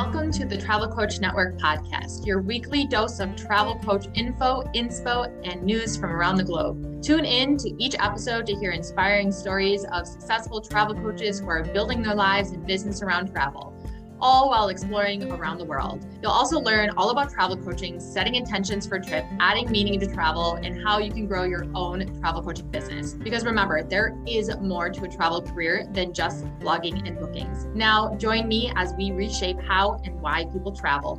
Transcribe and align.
Welcome 0.00 0.30
to 0.30 0.46
the 0.46 0.56
Travel 0.56 0.86
Coach 0.86 1.18
Network 1.18 1.58
podcast, 1.58 2.24
your 2.24 2.40
weekly 2.40 2.86
dose 2.86 3.18
of 3.18 3.34
travel 3.34 3.80
coach 3.80 4.06
info, 4.14 4.62
inspo, 4.72 5.26
and 5.42 5.60
news 5.64 5.96
from 5.96 6.12
around 6.12 6.36
the 6.36 6.44
globe. 6.44 7.02
Tune 7.02 7.24
in 7.24 7.56
to 7.56 7.74
each 7.82 7.96
episode 7.98 8.46
to 8.46 8.54
hear 8.54 8.70
inspiring 8.70 9.32
stories 9.32 9.84
of 9.90 10.06
successful 10.06 10.60
travel 10.60 10.94
coaches 10.94 11.40
who 11.40 11.48
are 11.48 11.64
building 11.64 12.00
their 12.00 12.14
lives 12.14 12.52
and 12.52 12.64
business 12.64 13.02
around 13.02 13.32
travel 13.32 13.74
all 14.20 14.48
while 14.50 14.68
exploring 14.68 15.30
around 15.30 15.58
the 15.58 15.64
world. 15.64 16.04
You'll 16.22 16.32
also 16.32 16.60
learn 16.60 16.90
all 16.96 17.10
about 17.10 17.30
travel 17.30 17.56
coaching, 17.56 18.00
setting 18.00 18.34
intentions 18.34 18.86
for 18.86 18.96
a 18.96 19.02
trip, 19.02 19.24
adding 19.40 19.70
meaning 19.70 19.98
to 20.00 20.06
travel, 20.06 20.54
and 20.54 20.82
how 20.82 20.98
you 20.98 21.10
can 21.10 21.26
grow 21.26 21.44
your 21.44 21.66
own 21.74 22.20
travel 22.20 22.42
coaching 22.42 22.70
business. 22.70 23.14
Because 23.14 23.44
remember, 23.44 23.82
there 23.82 24.16
is 24.26 24.50
more 24.60 24.90
to 24.90 25.04
a 25.04 25.08
travel 25.08 25.42
career 25.42 25.88
than 25.92 26.12
just 26.12 26.44
blogging 26.60 27.06
and 27.06 27.18
bookings. 27.18 27.66
Now, 27.74 28.14
join 28.16 28.48
me 28.48 28.72
as 28.76 28.92
we 28.94 29.12
reshape 29.12 29.60
how 29.60 30.00
and 30.04 30.20
why 30.20 30.44
people 30.52 30.72
travel. 30.72 31.16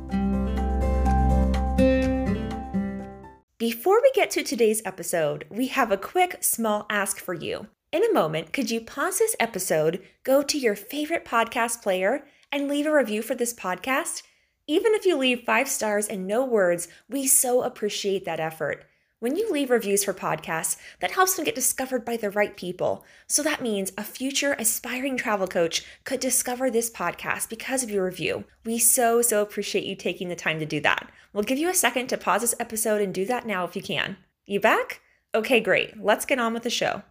Before 3.58 4.00
we 4.00 4.10
get 4.14 4.30
to 4.30 4.42
today's 4.42 4.80
episode, 4.86 5.44
we 5.50 5.66
have 5.66 5.92
a 5.92 5.98
quick 5.98 6.38
small 6.40 6.86
ask 6.88 7.20
for 7.20 7.34
you. 7.34 7.66
In 7.92 8.02
a 8.02 8.12
moment, 8.12 8.52
could 8.54 8.70
you 8.70 8.80
pause 8.80 9.18
this 9.18 9.36
episode, 9.38 10.02
go 10.22 10.42
to 10.42 10.56
your 10.56 10.74
favorite 10.74 11.26
podcast 11.26 11.82
player, 11.82 12.24
and 12.52 12.68
leave 12.68 12.86
a 12.86 12.94
review 12.94 13.22
for 13.22 13.34
this 13.34 13.54
podcast? 13.54 14.22
Even 14.66 14.94
if 14.94 15.04
you 15.04 15.16
leave 15.16 15.42
five 15.42 15.68
stars 15.68 16.06
and 16.06 16.26
no 16.26 16.44
words, 16.44 16.88
we 17.08 17.26
so 17.26 17.62
appreciate 17.62 18.24
that 18.24 18.40
effort. 18.40 18.84
When 19.18 19.36
you 19.36 19.52
leave 19.52 19.68
reviews 19.68 20.02
for 20.02 20.14
podcasts, 20.14 20.78
that 21.00 21.10
helps 21.10 21.34
them 21.34 21.44
get 21.44 21.54
discovered 21.54 22.06
by 22.06 22.16
the 22.16 22.30
right 22.30 22.56
people. 22.56 23.04
So 23.26 23.42
that 23.42 23.60
means 23.60 23.92
a 23.98 24.02
future 24.02 24.56
aspiring 24.58 25.18
travel 25.18 25.46
coach 25.46 25.84
could 26.04 26.20
discover 26.20 26.70
this 26.70 26.90
podcast 26.90 27.50
because 27.50 27.82
of 27.82 27.90
your 27.90 28.04
review. 28.04 28.44
We 28.64 28.78
so, 28.78 29.20
so 29.20 29.42
appreciate 29.42 29.84
you 29.84 29.94
taking 29.94 30.28
the 30.28 30.36
time 30.36 30.58
to 30.58 30.66
do 30.66 30.80
that. 30.80 31.10
We'll 31.34 31.44
give 31.44 31.58
you 31.58 31.68
a 31.68 31.74
second 31.74 32.06
to 32.08 32.16
pause 32.16 32.40
this 32.40 32.54
episode 32.58 33.02
and 33.02 33.12
do 33.12 33.26
that 33.26 33.46
now 33.46 33.64
if 33.64 33.76
you 33.76 33.82
can. 33.82 34.16
You 34.46 34.58
back? 34.58 35.02
Okay, 35.34 35.60
great. 35.60 36.02
Let's 36.02 36.24
get 36.24 36.38
on 36.38 36.54
with 36.54 36.62
the 36.62 36.70
show. 36.70 37.02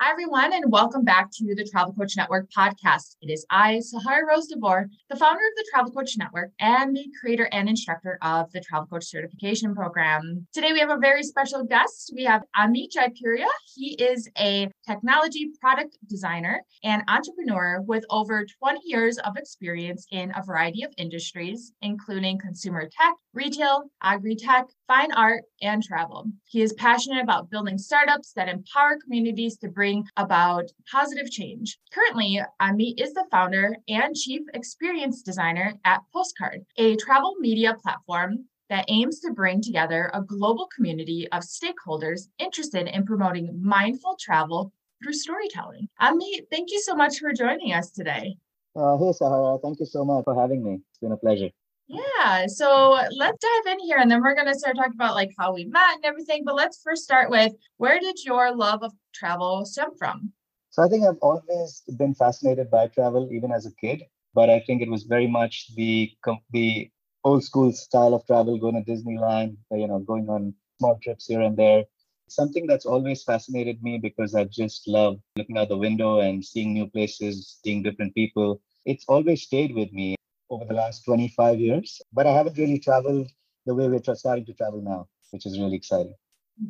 Hi, 0.00 0.12
everyone, 0.12 0.52
and 0.52 0.70
welcome 0.70 1.02
back 1.02 1.28
to 1.32 1.56
the 1.56 1.64
Travel 1.64 1.92
Coach 1.92 2.16
Network 2.16 2.48
podcast. 2.56 3.16
It 3.20 3.32
is 3.32 3.44
I, 3.50 3.80
Sahara 3.80 4.28
Rose 4.28 4.46
DeBoer, 4.46 4.84
the 5.10 5.16
founder 5.16 5.40
of 5.40 5.56
the 5.56 5.64
Travel 5.72 5.90
Coach 5.90 6.16
Network 6.16 6.52
and 6.60 6.94
the 6.94 7.10
creator 7.20 7.48
and 7.50 7.68
instructor 7.68 8.16
of 8.22 8.48
the 8.52 8.60
Travel 8.60 8.86
Coach 8.86 9.06
Certification 9.06 9.74
Program. 9.74 10.46
Today, 10.52 10.72
we 10.72 10.78
have 10.78 10.90
a 10.90 10.98
very 10.98 11.24
special 11.24 11.64
guest. 11.64 12.12
We 12.14 12.22
have 12.22 12.44
Amit 12.56 12.90
Jaipuria. 12.96 13.48
He 13.74 13.94
is 13.94 14.30
a 14.38 14.70
technology 14.86 15.50
product 15.60 15.98
designer 16.08 16.62
and 16.84 17.02
entrepreneur 17.08 17.80
with 17.80 18.04
over 18.08 18.46
20 18.60 18.78
years 18.84 19.18
of 19.18 19.36
experience 19.36 20.06
in 20.12 20.32
a 20.36 20.44
variety 20.44 20.84
of 20.84 20.94
industries, 20.96 21.72
including 21.82 22.38
consumer 22.38 22.82
tech, 22.82 23.14
retail, 23.34 23.90
agri 24.00 24.36
tech, 24.36 24.66
fine 24.88 25.12
art, 25.12 25.44
and 25.60 25.82
travel. 25.82 26.24
He 26.46 26.62
is 26.62 26.72
passionate 26.72 27.22
about 27.22 27.50
building 27.50 27.76
startups 27.76 28.32
that 28.32 28.48
empower 28.48 28.98
communities 29.04 29.58
to 29.58 29.68
bring 29.68 30.04
about 30.16 30.64
positive 30.90 31.30
change. 31.30 31.78
Currently, 31.92 32.40
Amit 32.60 32.94
is 32.96 33.12
the 33.12 33.26
founder 33.30 33.76
and 33.86 34.16
chief 34.16 34.40
experience 34.54 35.22
designer 35.22 35.74
at 35.84 36.00
Postcard, 36.12 36.64
a 36.78 36.96
travel 36.96 37.34
media 37.38 37.76
platform 37.82 38.46
that 38.70 38.86
aims 38.88 39.20
to 39.20 39.32
bring 39.32 39.60
together 39.60 40.10
a 40.14 40.22
global 40.22 40.66
community 40.74 41.28
of 41.32 41.42
stakeholders 41.42 42.28
interested 42.38 42.88
in 42.88 43.04
promoting 43.04 43.60
mindful 43.62 44.16
travel 44.18 44.72
through 45.02 45.12
storytelling. 45.12 45.88
Amit, 46.00 46.48
thank 46.50 46.70
you 46.70 46.80
so 46.80 46.94
much 46.94 47.18
for 47.18 47.32
joining 47.32 47.72
us 47.72 47.90
today. 47.90 48.36
Uh, 48.74 48.96
hey, 48.96 49.12
Sahara. 49.12 49.58
Thank 49.62 49.80
you 49.80 49.86
so 49.86 50.04
much 50.04 50.24
for 50.24 50.34
having 50.34 50.64
me. 50.64 50.80
It's 50.90 50.98
been 50.98 51.12
a 51.12 51.16
pleasure. 51.16 51.50
Yeah. 51.88 52.46
So 52.46 53.00
let's 53.12 53.38
dive 53.40 53.72
in 53.72 53.80
here 53.80 53.96
and 53.98 54.10
then 54.10 54.22
we're 54.22 54.34
going 54.34 54.46
to 54.46 54.58
start 54.58 54.76
talking 54.76 54.92
about 54.94 55.14
like 55.14 55.30
how 55.38 55.54
we 55.54 55.64
met 55.64 55.94
and 55.96 56.04
everything. 56.04 56.42
But 56.44 56.54
let's 56.54 56.80
first 56.82 57.02
start 57.02 57.30
with 57.30 57.52
where 57.78 57.98
did 57.98 58.16
your 58.24 58.54
love 58.54 58.82
of 58.82 58.92
travel 59.14 59.64
stem 59.64 59.90
from? 59.98 60.32
So 60.70 60.82
I 60.82 60.88
think 60.88 61.04
I've 61.04 61.18
always 61.22 61.82
been 61.96 62.14
fascinated 62.14 62.70
by 62.70 62.88
travel, 62.88 63.30
even 63.32 63.50
as 63.50 63.64
a 63.64 63.74
kid. 63.80 64.02
But 64.34 64.50
I 64.50 64.60
think 64.60 64.82
it 64.82 64.90
was 64.90 65.04
very 65.04 65.26
much 65.26 65.74
the 65.74 66.12
the 66.52 66.90
old 67.24 67.42
school 67.42 67.72
style 67.72 68.14
of 68.14 68.26
travel, 68.26 68.58
going 68.58 68.74
to 68.74 68.90
Disneyland, 68.90 69.56
you 69.72 69.88
know, 69.88 69.98
going 70.00 70.28
on 70.28 70.54
small 70.78 70.98
trips 71.02 71.26
here 71.26 71.40
and 71.40 71.56
there. 71.56 71.84
Something 72.28 72.66
that's 72.66 72.84
always 72.84 73.24
fascinated 73.24 73.82
me 73.82 73.98
because 73.98 74.34
I 74.34 74.44
just 74.44 74.86
love 74.86 75.18
looking 75.36 75.56
out 75.56 75.70
the 75.70 75.78
window 75.78 76.20
and 76.20 76.44
seeing 76.44 76.74
new 76.74 76.86
places, 76.86 77.58
seeing 77.64 77.82
different 77.82 78.14
people. 78.14 78.60
It's 78.84 79.06
always 79.08 79.42
stayed 79.42 79.74
with 79.74 79.90
me 79.92 80.14
over 80.50 80.64
the 80.64 80.74
last 80.74 81.04
25 81.04 81.60
years, 81.60 82.00
but 82.12 82.26
I 82.26 82.32
haven't 82.32 82.58
really 82.58 82.78
traveled 82.78 83.30
the 83.66 83.74
way 83.74 83.88
we're 83.88 84.14
starting 84.14 84.46
to 84.46 84.54
travel 84.54 84.80
now, 84.80 85.06
which 85.30 85.46
is 85.46 85.58
really 85.58 85.76
exciting. 85.76 86.14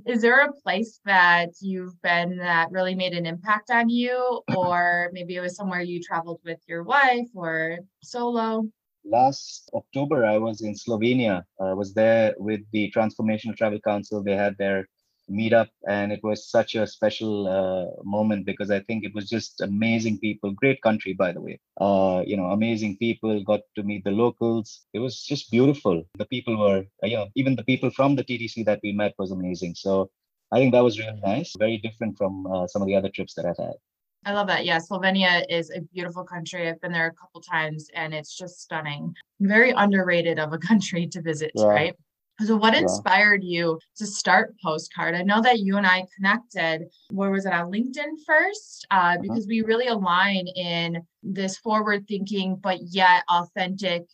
Is 0.06 0.20
there 0.20 0.44
a 0.44 0.52
place 0.52 1.00
that 1.06 1.50
you've 1.60 2.00
been 2.02 2.36
that 2.38 2.70
really 2.70 2.94
made 2.94 3.14
an 3.14 3.24
impact 3.24 3.70
on 3.70 3.88
you, 3.88 4.42
or 4.54 5.08
maybe 5.12 5.36
it 5.36 5.40
was 5.40 5.56
somewhere 5.56 5.80
you 5.80 6.02
traveled 6.02 6.40
with 6.44 6.58
your 6.68 6.82
wife 6.82 7.28
or 7.34 7.78
solo? 8.02 8.68
Last 9.04 9.70
October, 9.72 10.26
I 10.26 10.36
was 10.36 10.60
in 10.60 10.74
Slovenia. 10.74 11.42
I 11.58 11.72
was 11.72 11.94
there 11.94 12.34
with 12.36 12.60
the 12.72 12.92
Transformational 12.94 13.56
Travel 13.56 13.80
Council. 13.80 14.22
They 14.22 14.36
had 14.36 14.58
their 14.58 14.86
meetup 15.30 15.68
and 15.88 16.12
it 16.12 16.20
was 16.22 16.50
such 16.50 16.74
a 16.74 16.86
special 16.86 17.46
uh, 17.48 17.86
moment 18.04 18.46
because 18.46 18.70
i 18.70 18.80
think 18.80 19.04
it 19.04 19.14
was 19.14 19.28
just 19.28 19.60
amazing 19.60 20.18
people 20.18 20.50
great 20.52 20.80
country 20.82 21.12
by 21.12 21.32
the 21.32 21.40
way 21.40 21.58
uh, 21.80 22.22
you 22.26 22.36
know 22.36 22.46
amazing 22.46 22.96
people 22.96 23.42
got 23.44 23.60
to 23.74 23.82
meet 23.82 24.04
the 24.04 24.10
locals 24.10 24.86
it 24.92 24.98
was 24.98 25.22
just 25.22 25.50
beautiful 25.50 26.02
the 26.16 26.26
people 26.26 26.56
were 26.56 26.84
you 27.02 27.16
know 27.16 27.28
even 27.34 27.54
the 27.56 27.64
people 27.64 27.90
from 27.90 28.16
the 28.16 28.24
ttc 28.24 28.64
that 28.64 28.80
we 28.82 28.92
met 28.92 29.14
was 29.18 29.30
amazing 29.30 29.74
so 29.74 30.10
i 30.52 30.58
think 30.58 30.72
that 30.72 30.84
was 30.88 30.98
really 30.98 31.20
nice 31.24 31.52
very 31.58 31.78
different 31.78 32.16
from 32.16 32.46
uh, 32.46 32.66
some 32.66 32.82
of 32.82 32.88
the 32.88 32.96
other 32.96 33.10
trips 33.10 33.34
that 33.34 33.46
i've 33.46 33.64
had 33.66 33.78
I 34.24 34.32
love 34.32 34.48
that. 34.48 34.64
Yeah, 34.64 34.78
Slovenia 34.78 35.44
is 35.48 35.70
a 35.70 35.80
beautiful 35.80 36.24
country. 36.24 36.68
I've 36.68 36.80
been 36.80 36.92
there 36.92 37.06
a 37.06 37.14
couple 37.14 37.40
times 37.40 37.88
and 37.94 38.12
it's 38.12 38.36
just 38.36 38.60
stunning. 38.60 39.14
Very 39.40 39.70
underrated 39.70 40.38
of 40.38 40.52
a 40.52 40.58
country 40.70 41.06
to 41.06 41.22
visit, 41.22 41.52
yeah. 41.54 41.64
right? 41.64 41.96
So, 42.40 42.56
what 42.56 42.74
inspired 42.74 43.42
you 43.42 43.80
to 43.96 44.06
start 44.06 44.54
Postcard? 44.62 45.16
I 45.16 45.22
know 45.22 45.42
that 45.42 45.58
you 45.58 45.76
and 45.76 45.86
I 45.86 46.06
connected. 46.14 46.88
Where 47.10 47.30
was 47.30 47.46
it 47.46 47.52
on 47.52 47.72
LinkedIn 47.72 48.24
first? 48.24 48.86
Uh, 48.92 48.94
uh-huh. 48.94 49.18
because 49.22 49.46
we 49.48 49.62
really 49.62 49.88
align 49.88 50.46
in 50.46 51.02
this 51.22 51.58
forward 51.58 52.06
thinking, 52.06 52.54
but 52.54 52.78
yet 52.82 53.24
authentic, 53.28 54.04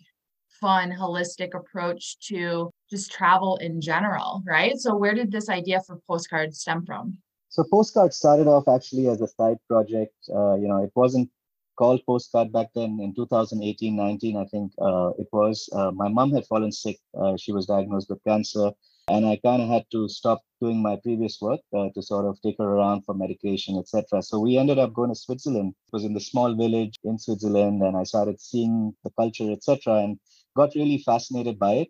fun, 0.48 0.90
holistic 0.90 1.54
approach 1.54 2.18
to 2.28 2.70
just 2.90 3.12
travel 3.12 3.56
in 3.56 3.82
general, 3.82 4.42
right? 4.46 4.78
So, 4.78 4.96
where 4.96 5.14
did 5.14 5.30
this 5.30 5.50
idea 5.50 5.82
for 5.86 5.98
Postcard 6.08 6.54
stem 6.54 6.86
from? 6.86 7.18
So, 7.50 7.62
Postcard 7.70 8.14
started 8.14 8.46
off 8.46 8.68
actually 8.68 9.06
as 9.08 9.20
a 9.20 9.28
side 9.28 9.58
project. 9.68 10.14
Uh, 10.34 10.54
you 10.54 10.66
know, 10.66 10.82
it 10.82 10.92
wasn't 10.94 11.28
called 11.76 12.00
postcard 12.06 12.52
back 12.52 12.68
then 12.74 12.98
in 13.00 13.14
2018 13.14 13.96
19 13.96 14.36
i 14.36 14.44
think 14.46 14.72
uh, 14.80 15.10
it 15.18 15.28
was. 15.32 15.68
Uh, 15.72 15.90
my 15.90 16.08
mom 16.08 16.32
had 16.32 16.46
fallen 16.46 16.72
sick. 16.72 16.98
Uh, 17.20 17.36
she 17.36 17.52
was 17.52 17.66
diagnosed 17.66 18.10
with 18.10 18.22
cancer. 18.24 18.70
And 19.08 19.26
i 19.26 19.36
kind 19.44 19.60
of 19.60 19.68
had 19.68 19.84
to 19.92 20.08
stop 20.08 20.40
doing 20.62 20.80
my 20.82 20.96
previous 21.02 21.38
work 21.46 21.60
uh, 21.76 21.88
to 21.94 22.02
sort 22.02 22.24
of 22.24 22.40
take 22.40 22.56
her 22.58 22.70
around 22.76 23.02
for 23.04 23.14
medication 23.14 23.76
etc 23.78 24.22
so 24.22 24.40
we 24.40 24.56
ended 24.56 24.78
up 24.78 24.94
going 24.94 25.10
to 25.10 25.14
switzerland. 25.14 25.74
It 25.88 25.92
was 25.92 26.04
in 26.04 26.14
the 26.14 26.26
small 26.30 26.54
village 26.54 26.94
in 27.04 27.18
switzerland 27.18 27.82
and 27.82 27.98
i 27.98 28.04
started 28.04 28.40
seeing 28.40 28.94
the 29.04 29.10
culture 29.20 29.50
etc 29.52 29.96
and 30.04 30.18
got 30.56 30.74
really 30.74 31.02
fascinated 31.10 31.58
by 31.58 31.72
it. 31.82 31.88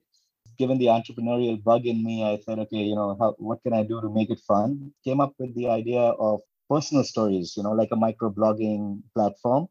Given 0.58 0.78
the 0.78 0.90
entrepreneurial 0.96 1.62
bug 1.62 1.86
in 1.86 2.02
me 2.08 2.16
i 2.32 2.36
thought 2.44 2.58
okay 2.64 2.84
you 2.90 2.96
know 2.96 3.16
how, 3.20 3.30
what 3.38 3.62
can 3.62 3.74
i 3.80 3.84
do 3.84 4.00
to 4.00 4.10
make 4.18 4.30
it 4.30 4.40
fun? 4.40 4.92
Came 5.04 5.20
up 5.20 5.34
with 5.38 5.54
the 5.54 5.68
idea 5.68 6.00
of 6.00 6.40
personal 6.68 7.04
stories, 7.04 7.54
you 7.56 7.62
know, 7.62 7.72
like 7.72 7.90
a 7.92 7.96
micro 7.96 8.30
blogging 8.30 9.02
platform 9.14 9.68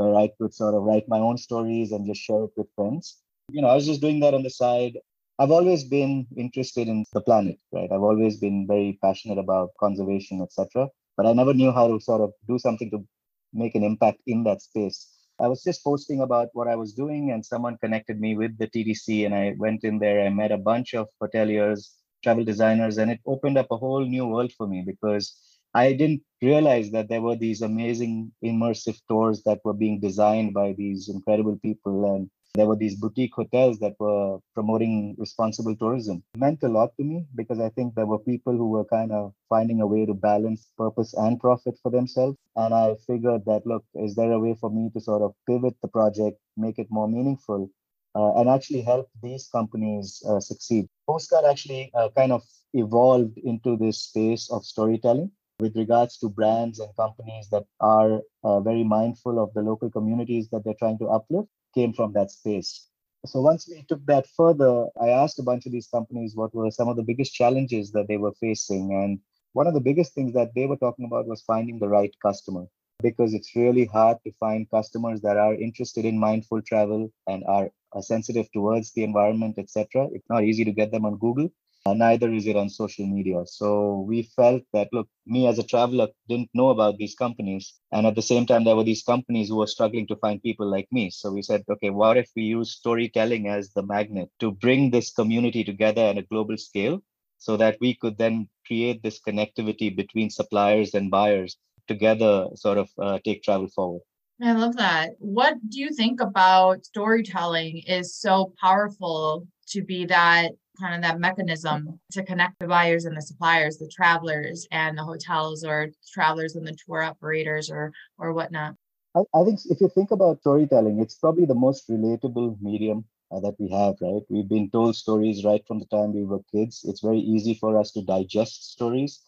where 0.00 0.16
I 0.16 0.28
could 0.38 0.54
sort 0.54 0.74
of 0.74 0.82
write 0.82 1.08
my 1.08 1.18
own 1.18 1.36
stories 1.36 1.92
and 1.92 2.06
just 2.06 2.22
share 2.22 2.44
it 2.44 2.52
with 2.56 2.68
friends. 2.74 3.18
You 3.50 3.62
know, 3.62 3.68
I 3.68 3.74
was 3.74 3.86
just 3.86 4.00
doing 4.00 4.20
that 4.20 4.34
on 4.34 4.42
the 4.42 4.50
side. 4.50 4.98
I've 5.38 5.50
always 5.50 5.84
been 5.84 6.26
interested 6.36 6.88
in 6.88 7.04
the 7.12 7.20
planet, 7.20 7.58
right? 7.72 7.90
I've 7.92 8.02
always 8.02 8.36
been 8.36 8.66
very 8.66 8.98
passionate 9.02 9.38
about 9.38 9.70
conservation, 9.78 10.42
etc. 10.42 10.88
But 11.16 11.26
I 11.26 11.32
never 11.32 11.54
knew 11.54 11.72
how 11.72 11.88
to 11.88 12.00
sort 12.00 12.20
of 12.20 12.32
do 12.48 12.58
something 12.58 12.90
to 12.90 13.04
make 13.52 13.74
an 13.74 13.84
impact 13.84 14.20
in 14.26 14.44
that 14.44 14.62
space. 14.62 15.08
I 15.38 15.48
was 15.48 15.62
just 15.62 15.82
posting 15.82 16.20
about 16.20 16.48
what 16.52 16.68
I 16.68 16.76
was 16.76 16.92
doing, 16.92 17.30
and 17.32 17.44
someone 17.44 17.78
connected 17.78 18.20
me 18.20 18.36
with 18.36 18.58
the 18.58 18.68
TTC, 18.68 19.24
and 19.24 19.34
I 19.34 19.54
went 19.58 19.84
in 19.84 19.98
there. 19.98 20.20
I 20.20 20.28
met 20.28 20.52
a 20.52 20.58
bunch 20.58 20.94
of 20.94 21.08
hoteliers, 21.22 21.88
travel 22.22 22.44
designers, 22.44 22.98
and 22.98 23.10
it 23.10 23.20
opened 23.26 23.56
up 23.56 23.68
a 23.70 23.76
whole 23.76 24.04
new 24.04 24.26
world 24.26 24.52
for 24.52 24.66
me 24.66 24.84
because 24.86 25.34
I 25.74 25.92
didn't 25.92 26.22
realize 26.42 26.90
that 26.90 27.08
there 27.08 27.22
were 27.22 27.36
these 27.36 27.62
amazing 27.62 28.32
immersive 28.44 29.00
tours 29.08 29.42
that 29.44 29.60
were 29.64 29.72
being 29.74 30.00
designed 30.00 30.52
by 30.52 30.72
these 30.72 31.08
incredible 31.08 31.58
people. 31.62 32.12
And 32.14 32.28
There 32.54 32.66
were 32.66 32.76
these 32.76 32.96
boutique 32.96 33.34
hotels 33.34 33.78
that 33.78 33.94
were 34.00 34.40
promoting 34.54 35.14
responsible 35.16 35.76
tourism. 35.76 36.24
It 36.34 36.40
meant 36.40 36.64
a 36.64 36.68
lot 36.68 36.96
to 36.96 37.04
me 37.04 37.26
because 37.36 37.60
I 37.60 37.68
think 37.68 37.94
there 37.94 38.06
were 38.06 38.18
people 38.18 38.56
who 38.56 38.68
were 38.70 38.84
kind 38.84 39.12
of 39.12 39.32
finding 39.48 39.80
a 39.80 39.86
way 39.86 40.04
to 40.06 40.14
balance 40.14 40.72
purpose 40.76 41.14
and 41.14 41.38
profit 41.38 41.78
for 41.80 41.92
themselves. 41.92 42.36
And 42.56 42.74
I 42.74 42.96
figured 43.06 43.44
that, 43.46 43.64
look, 43.64 43.84
is 43.94 44.16
there 44.16 44.32
a 44.32 44.40
way 44.40 44.56
for 44.60 44.70
me 44.70 44.90
to 44.94 45.00
sort 45.00 45.22
of 45.22 45.34
pivot 45.46 45.76
the 45.80 45.88
project, 45.88 46.40
make 46.56 46.80
it 46.80 46.88
more 46.90 47.06
meaningful, 47.06 47.70
uh, 48.16 48.34
and 48.34 48.48
actually 48.48 48.82
help 48.82 49.08
these 49.22 49.46
companies 49.46 50.20
uh, 50.28 50.40
succeed? 50.40 50.88
Postcard 51.06 51.44
actually 51.44 51.92
uh, 51.94 52.08
kind 52.16 52.32
of 52.32 52.42
evolved 52.74 53.38
into 53.38 53.76
this 53.76 54.02
space 54.02 54.50
of 54.50 54.64
storytelling 54.64 55.30
with 55.60 55.76
regards 55.76 56.18
to 56.18 56.28
brands 56.28 56.80
and 56.80 56.94
companies 56.96 57.48
that 57.50 57.64
are 57.80 58.20
uh, 58.44 58.60
very 58.60 58.84
mindful 58.84 59.42
of 59.42 59.52
the 59.54 59.62
local 59.62 59.90
communities 59.90 60.48
that 60.50 60.64
they're 60.64 60.74
trying 60.78 60.98
to 60.98 61.08
uplift 61.08 61.48
came 61.74 61.92
from 61.92 62.12
that 62.12 62.30
space. 62.30 62.88
So 63.26 63.40
once 63.42 63.68
we 63.68 63.84
took 63.88 64.04
that 64.06 64.26
further, 64.34 64.86
I 65.00 65.08
asked 65.08 65.38
a 65.38 65.42
bunch 65.42 65.66
of 65.66 65.72
these 65.72 65.88
companies 65.88 66.34
what 66.34 66.54
were 66.54 66.70
some 66.70 66.88
of 66.88 66.96
the 66.96 67.02
biggest 67.02 67.34
challenges 67.34 67.92
that 67.92 68.08
they 68.08 68.16
were 68.16 68.32
facing. 68.40 68.94
And 68.94 69.20
one 69.52 69.66
of 69.66 69.74
the 69.74 69.80
biggest 69.80 70.14
things 70.14 70.32
that 70.32 70.54
they 70.54 70.66
were 70.66 70.76
talking 70.76 71.04
about 71.04 71.26
was 71.26 71.42
finding 71.42 71.78
the 71.78 71.88
right 71.88 72.14
customer 72.22 72.66
because 73.02 73.34
it's 73.34 73.56
really 73.56 73.86
hard 73.86 74.18
to 74.24 74.32
find 74.40 74.70
customers 74.70 75.20
that 75.22 75.36
are 75.36 75.54
interested 75.54 76.04
in 76.04 76.18
mindful 76.18 76.62
travel 76.62 77.10
and 77.26 77.44
are, 77.46 77.70
are 77.92 78.02
sensitive 78.02 78.50
towards 78.52 78.92
the 78.92 79.04
environment, 79.04 79.56
etc. 79.58 80.08
It's 80.12 80.28
not 80.28 80.44
easy 80.44 80.64
to 80.64 80.72
get 80.72 80.92
them 80.92 81.04
on 81.04 81.16
Google. 81.16 81.50
Uh, 81.86 81.94
neither 81.94 82.30
is 82.32 82.46
it 82.46 82.56
on 82.56 82.68
social 82.68 83.06
media. 83.06 83.42
So 83.46 84.04
we 84.06 84.22
felt 84.36 84.62
that, 84.74 84.88
look, 84.92 85.08
me 85.26 85.46
as 85.46 85.58
a 85.58 85.62
traveler 85.62 86.08
didn't 86.28 86.50
know 86.52 86.68
about 86.68 86.98
these 86.98 87.14
companies. 87.14 87.74
And 87.90 88.06
at 88.06 88.14
the 88.14 88.22
same 88.22 88.44
time, 88.44 88.64
there 88.64 88.76
were 88.76 88.84
these 88.84 89.02
companies 89.02 89.48
who 89.48 89.56
were 89.56 89.66
struggling 89.66 90.06
to 90.08 90.16
find 90.16 90.42
people 90.42 90.70
like 90.70 90.88
me. 90.92 91.08
So 91.10 91.32
we 91.32 91.40
said, 91.40 91.64
okay, 91.70 91.88
what 91.88 92.18
if 92.18 92.28
we 92.36 92.42
use 92.42 92.72
storytelling 92.72 93.48
as 93.48 93.72
the 93.72 93.82
magnet 93.82 94.28
to 94.40 94.50
bring 94.50 94.90
this 94.90 95.10
community 95.10 95.64
together 95.64 96.02
at 96.02 96.18
a 96.18 96.22
global 96.22 96.58
scale 96.58 97.02
so 97.38 97.56
that 97.56 97.78
we 97.80 97.94
could 97.94 98.18
then 98.18 98.48
create 98.66 99.02
this 99.02 99.18
connectivity 99.18 99.94
between 99.94 100.28
suppliers 100.28 100.92
and 100.92 101.10
buyers 101.10 101.56
together, 101.88 102.48
sort 102.54 102.76
of 102.76 102.90
uh, 102.98 103.18
take 103.24 103.42
travel 103.42 103.68
forward. 103.68 104.02
I 104.42 104.52
love 104.52 104.76
that. 104.76 105.10
What 105.18 105.54
do 105.68 105.80
you 105.80 105.90
think 105.90 106.20
about 106.20 106.84
storytelling 106.84 107.78
is 107.86 108.14
so 108.14 108.52
powerful 108.60 109.46
to 109.68 109.82
be 109.82 110.06
that 110.06 110.52
kind 110.80 110.94
of 110.94 111.02
that 111.02 111.20
mechanism 111.20 112.00
to 112.12 112.24
connect 112.24 112.58
the 112.58 112.66
buyers 112.66 113.04
and 113.04 113.16
the 113.16 113.22
suppliers, 113.22 113.76
the 113.76 113.88
travelers 113.88 114.66
and 114.70 114.96
the 114.96 115.04
hotels 115.04 115.64
or 115.64 115.90
travelers 116.12 116.56
and 116.56 116.66
the 116.66 116.76
tour 116.86 117.02
operators 117.02 117.70
or 117.70 117.92
or 118.18 118.32
whatnot? 118.32 118.74
I, 119.14 119.20
I 119.34 119.44
think 119.44 119.60
if 119.68 119.80
you 119.80 119.88
think 119.88 120.10
about 120.10 120.40
storytelling, 120.40 121.00
it's 121.00 121.16
probably 121.16 121.44
the 121.44 121.54
most 121.54 121.88
relatable 121.88 122.60
medium 122.60 123.04
uh, 123.32 123.40
that 123.40 123.56
we 123.58 123.68
have, 123.70 123.96
right? 124.00 124.22
We've 124.28 124.48
been 124.48 124.70
told 124.70 124.96
stories 124.96 125.44
right 125.44 125.64
from 125.66 125.78
the 125.78 125.86
time 125.86 126.14
we 126.14 126.24
were 126.24 126.40
kids. 126.52 126.84
It's 126.84 127.00
very 127.00 127.18
easy 127.18 127.54
for 127.54 127.76
us 127.76 127.92
to 127.92 128.02
digest 128.02 128.72
stories. 128.72 129.20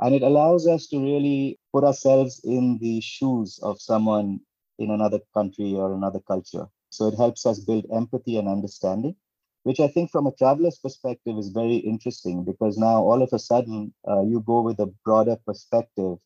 And 0.00 0.14
it 0.14 0.22
allows 0.22 0.66
us 0.66 0.86
to 0.88 0.98
really 0.98 1.58
put 1.72 1.84
ourselves 1.84 2.40
in 2.44 2.78
the 2.78 3.00
shoes 3.00 3.60
of 3.62 3.80
someone 3.80 4.40
in 4.78 4.90
another 4.90 5.20
country 5.34 5.74
or 5.74 5.92
another 5.92 6.20
culture. 6.20 6.66
So 6.88 7.06
it 7.06 7.16
helps 7.16 7.46
us 7.46 7.60
build 7.60 7.86
empathy 7.92 8.38
and 8.38 8.48
understanding 8.48 9.14
which 9.62 9.80
I 9.80 9.88
think 9.88 10.10
from 10.10 10.26
a 10.26 10.32
traveler's 10.32 10.78
perspective 10.78 11.36
is 11.38 11.50
very 11.50 11.76
interesting 11.76 12.44
because 12.44 12.78
now 12.78 13.02
all 13.02 13.22
of 13.22 13.30
a 13.32 13.38
sudden 13.38 13.92
uh, 14.08 14.22
you 14.22 14.40
go 14.46 14.62
with 14.62 14.78
a 14.80 14.92
broader 15.04 15.36
perspective 15.46 16.18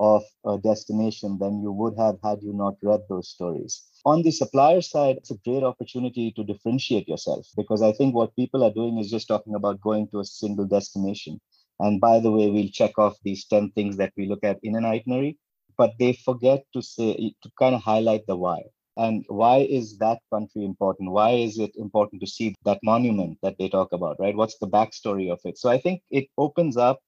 of 0.00 0.22
a 0.46 0.56
destination 0.58 1.38
than 1.40 1.60
you 1.60 1.72
would 1.72 1.94
have 1.98 2.18
had 2.22 2.40
you 2.40 2.52
not 2.52 2.76
read 2.82 3.00
those 3.08 3.28
stories. 3.28 3.82
On 4.04 4.22
the 4.22 4.30
supplier 4.30 4.80
side, 4.80 5.16
it's 5.16 5.32
a 5.32 5.38
great 5.44 5.64
opportunity 5.64 6.32
to 6.36 6.44
differentiate 6.44 7.08
yourself 7.08 7.48
because 7.56 7.82
I 7.82 7.92
think 7.92 8.14
what 8.14 8.36
people 8.36 8.62
are 8.62 8.72
doing 8.72 8.98
is 8.98 9.10
just 9.10 9.26
talking 9.26 9.56
about 9.56 9.80
going 9.80 10.08
to 10.12 10.20
a 10.20 10.24
single 10.24 10.66
destination. 10.66 11.40
And 11.80 12.00
by 12.00 12.20
the 12.20 12.30
way, 12.30 12.48
we'll 12.48 12.68
check 12.72 12.96
off 12.98 13.16
these 13.24 13.44
10 13.46 13.72
things 13.72 13.96
that 13.96 14.12
we 14.16 14.26
look 14.26 14.44
at 14.44 14.58
in 14.62 14.76
an 14.76 14.84
itinerary, 14.84 15.36
but 15.76 15.94
they 15.98 16.12
forget 16.12 16.64
to 16.74 16.82
say, 16.82 17.34
to 17.42 17.50
kind 17.58 17.74
of 17.74 17.82
highlight 17.82 18.26
the 18.26 18.36
why 18.36 18.62
and 18.98 19.24
why 19.28 19.58
is 19.60 19.98
that 19.98 20.20
country 20.32 20.64
important? 20.64 21.10
Why 21.12 21.30
is 21.32 21.58
it 21.58 21.74
important 21.76 22.20
to 22.22 22.26
see 22.26 22.54
that 22.64 22.80
monument 22.82 23.38
that 23.42 23.56
they 23.58 23.68
talk 23.70 23.92
about 23.92 24.20
right? 24.20 24.36
What's 24.36 24.58
the 24.58 24.68
backstory 24.68 25.32
of 25.32 25.40
it? 25.44 25.58
So 25.58 25.70
i 25.70 25.78
think 25.78 26.02
it 26.10 26.26
opens 26.38 26.76
up 26.76 27.00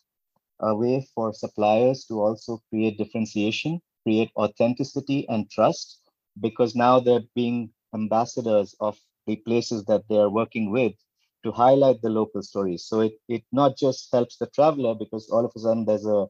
a 0.60 0.74
way 0.74 1.06
for 1.14 1.32
suppliers 1.34 2.04
to 2.06 2.20
also 2.20 2.60
create 2.70 2.98
differentiation 2.98 3.80
create 4.04 4.30
authenticity 4.36 5.28
and 5.28 5.50
trust 5.50 6.00
because 6.40 6.74
now 6.74 7.00
they're 7.00 7.26
being 7.34 7.70
ambassadors 7.94 8.74
of 8.80 8.98
the 9.26 9.36
places 9.36 9.84
that 9.84 10.02
they 10.08 10.16
are 10.16 10.30
working 10.30 10.70
with 10.70 10.94
to 11.44 11.52
highlight 11.52 12.00
the 12.02 12.08
local 12.10 12.42
stories. 12.42 12.84
So 12.86 13.00
it, 13.00 13.14
it 13.28 13.44
not 13.52 13.76
just 13.76 14.08
helps 14.12 14.36
the 14.38 14.46
traveler 14.48 14.94
because 14.94 15.28
all 15.30 15.44
of 15.44 15.52
a 15.56 15.60
sudden 15.60 15.84
there's 15.84 16.06
a 16.06 16.26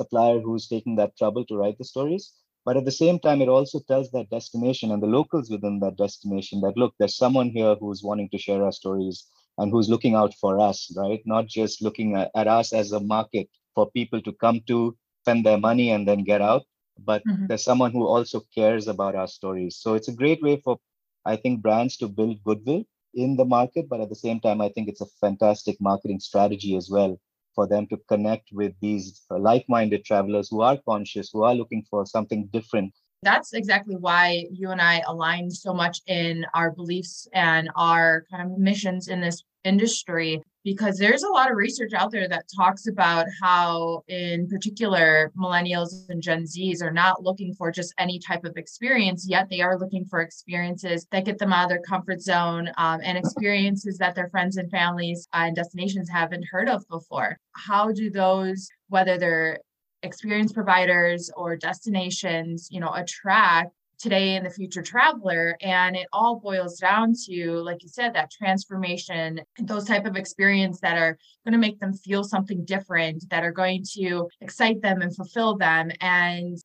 supplier 0.00 0.40
who's 0.40 0.68
taking 0.68 0.96
that 0.96 1.16
trouble 1.16 1.44
to 1.46 1.56
write 1.56 1.78
the 1.78 1.84
stories 1.84 2.32
but 2.64 2.76
at 2.76 2.84
the 2.84 2.92
same 2.92 3.18
time, 3.18 3.42
it 3.42 3.48
also 3.48 3.80
tells 3.80 4.10
that 4.12 4.30
destination 4.30 4.90
and 4.90 5.02
the 5.02 5.06
locals 5.06 5.50
within 5.50 5.80
that 5.80 5.96
destination 5.96 6.60
that 6.62 6.76
look, 6.76 6.94
there's 6.98 7.16
someone 7.16 7.50
here 7.50 7.74
who's 7.74 8.02
wanting 8.02 8.30
to 8.30 8.38
share 8.38 8.62
our 8.64 8.72
stories 8.72 9.26
and 9.58 9.70
who's 9.70 9.88
looking 9.88 10.14
out 10.14 10.34
for 10.34 10.58
us, 10.58 10.90
right? 10.96 11.22
Not 11.26 11.46
just 11.46 11.82
looking 11.82 12.16
at, 12.16 12.30
at 12.34 12.48
us 12.48 12.72
as 12.72 12.92
a 12.92 13.00
market 13.00 13.48
for 13.74 13.90
people 13.90 14.20
to 14.22 14.32
come 14.32 14.62
to, 14.68 14.96
spend 15.22 15.44
their 15.44 15.58
money, 15.58 15.90
and 15.90 16.08
then 16.08 16.24
get 16.24 16.40
out, 16.40 16.62
but 16.98 17.22
mm-hmm. 17.26 17.46
there's 17.46 17.64
someone 17.64 17.92
who 17.92 18.06
also 18.06 18.42
cares 18.54 18.88
about 18.88 19.14
our 19.14 19.28
stories. 19.28 19.76
So 19.76 19.94
it's 19.94 20.08
a 20.08 20.12
great 20.12 20.42
way 20.42 20.60
for, 20.62 20.78
I 21.24 21.36
think, 21.36 21.62
brands 21.62 21.96
to 21.98 22.08
build 22.08 22.42
goodwill 22.44 22.84
in 23.14 23.36
the 23.36 23.44
market. 23.44 23.88
But 23.88 24.00
at 24.00 24.08
the 24.08 24.16
same 24.16 24.40
time, 24.40 24.60
I 24.60 24.68
think 24.70 24.88
it's 24.88 25.00
a 25.00 25.06
fantastic 25.20 25.76
marketing 25.80 26.20
strategy 26.20 26.76
as 26.76 26.88
well 26.90 27.18
for 27.54 27.66
them 27.66 27.86
to 27.88 27.96
connect 28.08 28.50
with 28.52 28.72
these 28.80 29.22
like-minded 29.30 30.04
travelers 30.04 30.48
who 30.50 30.60
are 30.62 30.78
conscious 30.88 31.30
who 31.32 31.42
are 31.44 31.54
looking 31.54 31.84
for 31.88 32.04
something 32.06 32.48
different. 32.52 32.92
That's 33.22 33.54
exactly 33.54 33.96
why 33.96 34.46
you 34.50 34.70
and 34.70 34.80
I 34.80 35.02
align 35.06 35.50
so 35.50 35.72
much 35.72 36.00
in 36.06 36.44
our 36.54 36.70
beliefs 36.70 37.26
and 37.32 37.70
our 37.74 38.26
kind 38.30 38.50
of 38.50 38.58
missions 38.58 39.08
in 39.08 39.20
this 39.20 39.42
industry 39.64 40.42
because 40.64 40.96
there's 40.96 41.22
a 41.22 41.28
lot 41.28 41.50
of 41.50 41.56
research 41.56 41.92
out 41.92 42.10
there 42.10 42.28
that 42.28 42.46
talks 42.56 42.86
about 42.86 43.26
how 43.40 44.02
in 44.08 44.48
particular 44.48 45.30
millennials 45.38 46.08
and 46.08 46.22
gen 46.22 46.46
z's 46.46 46.82
are 46.82 46.92
not 46.92 47.22
looking 47.22 47.52
for 47.54 47.70
just 47.70 47.94
any 47.98 48.18
type 48.18 48.44
of 48.44 48.56
experience 48.56 49.26
yet 49.28 49.48
they 49.50 49.60
are 49.60 49.78
looking 49.78 50.04
for 50.04 50.20
experiences 50.20 51.06
that 51.10 51.24
get 51.24 51.38
them 51.38 51.52
out 51.52 51.64
of 51.64 51.68
their 51.68 51.82
comfort 51.82 52.20
zone 52.20 52.70
um, 52.76 53.00
and 53.02 53.18
experiences 53.18 53.98
that 53.98 54.14
their 54.14 54.28
friends 54.30 54.56
and 54.56 54.70
families 54.70 55.28
uh, 55.32 55.44
and 55.44 55.56
destinations 55.56 56.08
haven't 56.08 56.44
heard 56.50 56.68
of 56.68 56.86
before. 56.88 57.38
How 57.52 57.92
do 57.92 58.10
those 58.10 58.68
whether 58.88 59.18
they're 59.18 59.60
experience 60.02 60.52
providers 60.52 61.30
or 61.36 61.56
destinations 61.56 62.68
you 62.70 62.78
know 62.80 62.92
attract 62.92 63.72
today 63.98 64.36
and 64.36 64.44
the 64.44 64.50
future 64.50 64.82
traveler 64.82 65.56
and 65.60 65.96
it 65.96 66.06
all 66.12 66.40
boils 66.40 66.78
down 66.78 67.12
to 67.26 67.58
like 67.58 67.82
you 67.82 67.88
said 67.88 68.14
that 68.14 68.30
transformation 68.30 69.40
those 69.60 69.84
type 69.84 70.06
of 70.06 70.16
experience 70.16 70.80
that 70.80 70.96
are 70.96 71.16
going 71.44 71.52
to 71.52 71.58
make 71.58 71.78
them 71.80 71.92
feel 71.92 72.24
something 72.24 72.64
different 72.64 73.28
that 73.30 73.44
are 73.44 73.52
going 73.52 73.84
to 73.94 74.28
excite 74.40 74.80
them 74.82 75.02
and 75.02 75.14
fulfill 75.14 75.56
them 75.56 75.90
and 76.00 76.58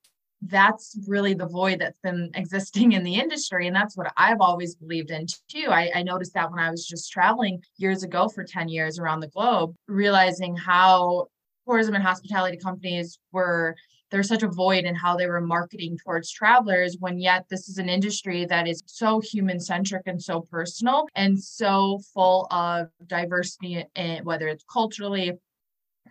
that's 0.44 0.98
really 1.08 1.34
the 1.34 1.48
void 1.48 1.80
that's 1.80 2.00
been 2.00 2.30
existing 2.36 2.94
in 2.94 3.04
the 3.04 3.16
industry 3.16 3.68
and 3.68 3.76
that's 3.76 3.98
what 3.98 4.12
i've 4.18 4.42
always 4.42 4.76
believed 4.76 5.12
in 5.12 5.26
too. 5.50 5.68
I, 5.70 5.92
I 5.96 6.04
noticed 6.04 6.34
that 6.34 6.50
when 6.50 6.60
i 6.60 6.72
was 6.72 6.86
just 6.86 7.12
traveling 7.12 7.62
years 7.78 8.04
ago 8.04 8.30
for 8.30 8.44
10 8.44 8.70
years 8.70 9.00
around 9.00 9.20
the 9.20 9.28
globe 9.28 9.76
realizing 9.88 10.56
how 10.56 11.28
tourism 11.68 11.94
and 11.94 12.04
hospitality 12.04 12.58
companies 12.58 13.20
were 13.32 13.76
there's 14.12 14.28
such 14.28 14.44
a 14.44 14.48
void 14.48 14.86
in 14.86 14.96
how 14.96 15.16
they 15.16 15.28
were 15.28 15.42
marketing 15.42 15.98
towards 16.04 16.32
travelers 16.32 16.98
when 17.00 17.20
yet 17.20 17.46
this 17.50 17.70
is 17.70 17.78
an 17.78 17.90
industry 17.90 18.46
that 18.46 18.68
is 18.68 18.82
so 18.86 19.20
human 19.20 19.60
centric 19.60 20.04
and 20.06 20.22
so 20.22 20.42
personal 20.42 21.08
and 21.16 21.42
so 21.42 22.00
full 22.14 22.48
of 22.52 22.88
diversity 23.08 23.86
in 23.96 24.24
whether 24.24 24.48
it's 24.48 24.66
culturally 24.72 25.34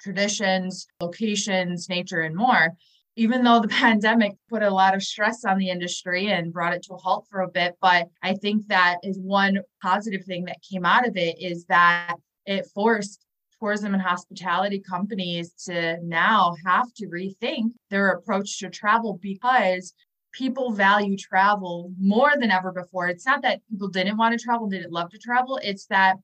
traditions 0.01 0.87
locations 1.01 1.89
nature 1.89 2.21
and 2.21 2.37
more. 2.37 2.73
Even 3.17 3.43
though 3.43 3.61
the 3.61 3.69
pandemic 3.85 4.33
put 4.49 4.63
a 4.63 4.71
lot 4.71 4.95
of 4.95 5.03
stress 5.03 5.45
on 5.45 5.59
the 5.59 5.71
industry 5.71 6.29
and 6.29 6.53
brought 6.53 6.75
it 6.75 6.83
to 6.85 6.95
a 6.95 6.99
halt 6.99 7.27
for 7.31 7.41
a 7.41 7.49
bit 7.49 7.75
but 7.81 8.07
i 8.23 8.35
think 8.35 8.67
that 8.69 8.97
is 9.03 9.19
one 9.19 9.59
positive 9.83 10.25
thing 10.25 10.45
that 10.45 10.63
came 10.69 10.85
out 10.85 11.07
of 11.07 11.17
it 11.17 11.37
is 11.41 11.65
that 11.67 12.15
it 12.47 12.67
forced 12.75 13.25
tourism 13.61 13.95
and 13.95 14.03
hospitality 14.03 14.81
companies 14.81 15.53
to 15.65 15.99
now 16.03 16.55
have 16.65 16.93
to 16.95 17.07
rethink 17.09 17.73
their 17.91 18.11
approach 18.11 18.59
to 18.59 18.71
travel 18.71 19.19
because 19.21 19.95
people 20.33 20.73
value 20.73 21.17
travel 21.17 21.93
more 22.01 22.33
than 22.39 22.51
ever 22.51 22.73
before. 22.73 23.09
It's 23.09 23.27
not 23.27 23.43
that 23.43 23.61
people 23.71 23.89
didn't 23.89 24.17
want 24.17 24.39
to 24.39 24.45
travel, 24.45 24.69
didn't 24.69 24.93
love 24.93 25.11
to 25.11 25.19
travel. 25.19 25.59
It's 25.63 25.87
that 25.87 26.17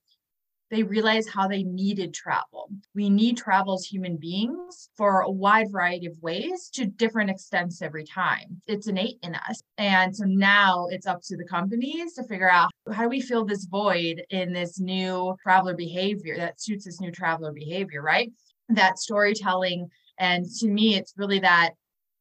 they 0.71 0.83
realized 0.83 1.31
how 1.31 1.47
they 1.47 1.63
needed 1.63 2.15
travel. 2.15 2.71
We 2.95 3.11
need 3.11 3.37
travel 3.37 3.75
as 3.75 3.85
human 3.85 4.17
beings 4.17 4.89
for 4.97 5.21
a 5.21 5.31
wide 5.31 5.71
variety 5.71 6.07
of 6.07 6.21
ways 6.23 6.71
to 6.75 6.87
different 6.87 7.31
extents 7.31 7.83
every 7.83 8.05
time. 8.05 8.61
It's 8.67 8.89
innate 8.89 9.19
in 9.23 9.35
us. 9.35 9.63
And 9.79 10.17
so 10.17 10.25
now 10.25 10.89
it's 10.91 11.07
up 11.07 11.21
to 11.25 11.37
the 11.37 11.45
companies 11.45 12.15
to 12.15 12.25
figure 12.25 12.51
out 12.51 12.71
how 12.93 13.03
do 13.03 13.09
we 13.09 13.21
fill 13.21 13.45
this 13.45 13.67
void 13.67 14.25
in 14.31 14.53
this 14.53 14.81
new 14.81 15.37
traveler 15.43 15.75
behavior 15.75 16.37
that 16.39 16.61
suits 16.61 16.87
this 16.87 17.01
new 17.01 17.13
traveler 17.13 17.53
behavior, 17.53 18.03
right? 18.03 18.33
That 18.69 18.99
storytelling. 18.99 19.89
And 20.19 20.47
to 20.61 20.69
me, 20.69 20.97
it's 20.97 21.15
really 21.17 21.41
that 21.41 21.73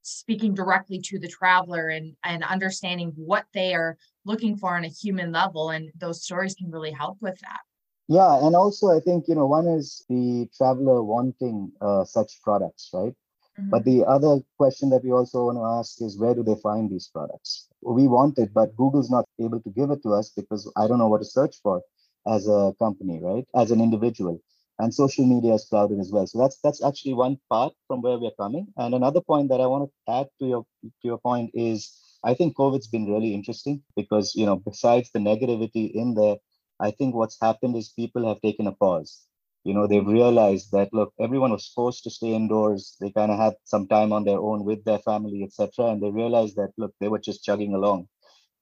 speaking 0.03 0.53
directly 0.53 0.99
to 0.99 1.17
the 1.17 1.29
traveler 1.29 1.87
and 1.87 2.13
and 2.25 2.43
understanding 2.43 3.13
what 3.15 3.45
they 3.53 3.73
are 3.73 3.97
looking 4.25 4.57
for 4.57 4.75
on 4.75 4.83
a 4.83 4.89
human 4.89 5.31
level 5.31 5.69
and 5.69 5.89
those 5.97 6.23
stories 6.23 6.55
can 6.55 6.69
really 6.69 6.91
help 6.91 7.17
with 7.21 7.39
that 7.39 7.61
yeah 8.07 8.45
and 8.45 8.55
also 8.55 8.95
i 8.95 8.99
think 8.99 9.27
you 9.27 9.35
know 9.35 9.45
one 9.45 9.67
is 9.67 10.05
the 10.09 10.47
traveler 10.57 11.03
wanting 11.03 11.71
uh, 11.81 12.03
such 12.03 12.41
products 12.43 12.89
right 12.93 13.13
mm-hmm. 13.59 13.69
but 13.69 13.83
the 13.85 14.03
other 14.05 14.39
question 14.57 14.89
that 14.89 15.03
we 15.03 15.11
also 15.11 15.45
want 15.45 15.57
to 15.57 15.65
ask 15.79 16.01
is 16.01 16.19
where 16.19 16.35
do 16.35 16.43
they 16.43 16.55
find 16.61 16.89
these 16.89 17.09
products 17.13 17.67
we 17.81 18.07
want 18.07 18.37
it 18.37 18.53
but 18.53 18.75
google's 18.75 19.09
not 19.09 19.25
able 19.39 19.61
to 19.61 19.69
give 19.71 19.89
it 19.91 20.01
to 20.03 20.13
us 20.13 20.31
because 20.35 20.71
i 20.75 20.87
don't 20.87 20.99
know 20.99 21.07
what 21.07 21.21
to 21.21 21.25
search 21.25 21.55
for 21.63 21.81
as 22.27 22.47
a 22.47 22.73
company 22.79 23.19
right 23.21 23.45
as 23.55 23.71
an 23.71 23.81
individual 23.81 24.41
and 24.79 24.93
social 24.93 25.25
media 25.25 25.53
is 25.53 25.65
crowded 25.65 25.99
as 25.99 26.11
well. 26.11 26.25
So 26.27 26.39
that's 26.39 26.57
that's 26.63 26.83
actually 26.83 27.13
one 27.13 27.37
part 27.49 27.73
from 27.87 28.01
where 28.01 28.17
we're 28.17 28.31
coming. 28.39 28.67
And 28.77 28.93
another 28.93 29.21
point 29.21 29.49
that 29.49 29.61
I 29.61 29.67
want 29.67 29.89
to 29.89 30.11
add 30.11 30.27
to 30.39 30.45
your 30.45 30.65
to 30.83 31.03
your 31.03 31.19
point 31.19 31.51
is 31.53 31.91
I 32.23 32.33
think 32.33 32.55
COVID's 32.55 32.87
been 32.87 33.11
really 33.11 33.33
interesting 33.33 33.83
because 33.95 34.33
you 34.35 34.45
know 34.45 34.55
besides 34.55 35.09
the 35.11 35.19
negativity 35.19 35.91
in 35.93 36.15
there, 36.15 36.37
I 36.79 36.91
think 36.91 37.15
what's 37.15 37.37
happened 37.41 37.75
is 37.75 37.89
people 37.89 38.27
have 38.27 38.41
taken 38.41 38.67
a 38.67 38.73
pause. 38.73 39.25
You 39.63 39.73
know, 39.73 39.87
they've 39.87 40.05
realized 40.05 40.71
that 40.73 40.93
look, 40.93 41.13
everyone 41.19 41.51
was 41.51 41.71
forced 41.73 42.03
to 42.03 42.09
stay 42.09 42.33
indoors. 42.33 42.97
They 42.99 43.11
kind 43.11 43.31
of 43.31 43.37
had 43.39 43.55
some 43.63 43.87
time 43.87 44.11
on 44.11 44.25
their 44.25 44.39
own 44.39 44.65
with 44.65 44.83
their 44.83 44.99
family, 44.99 45.43
etc. 45.43 45.87
And 45.87 46.01
they 46.03 46.11
realized 46.11 46.57
that 46.57 46.73
look, 46.77 46.93
they 46.99 47.07
were 47.07 47.19
just 47.19 47.43
chugging 47.43 47.73
along 47.73 48.07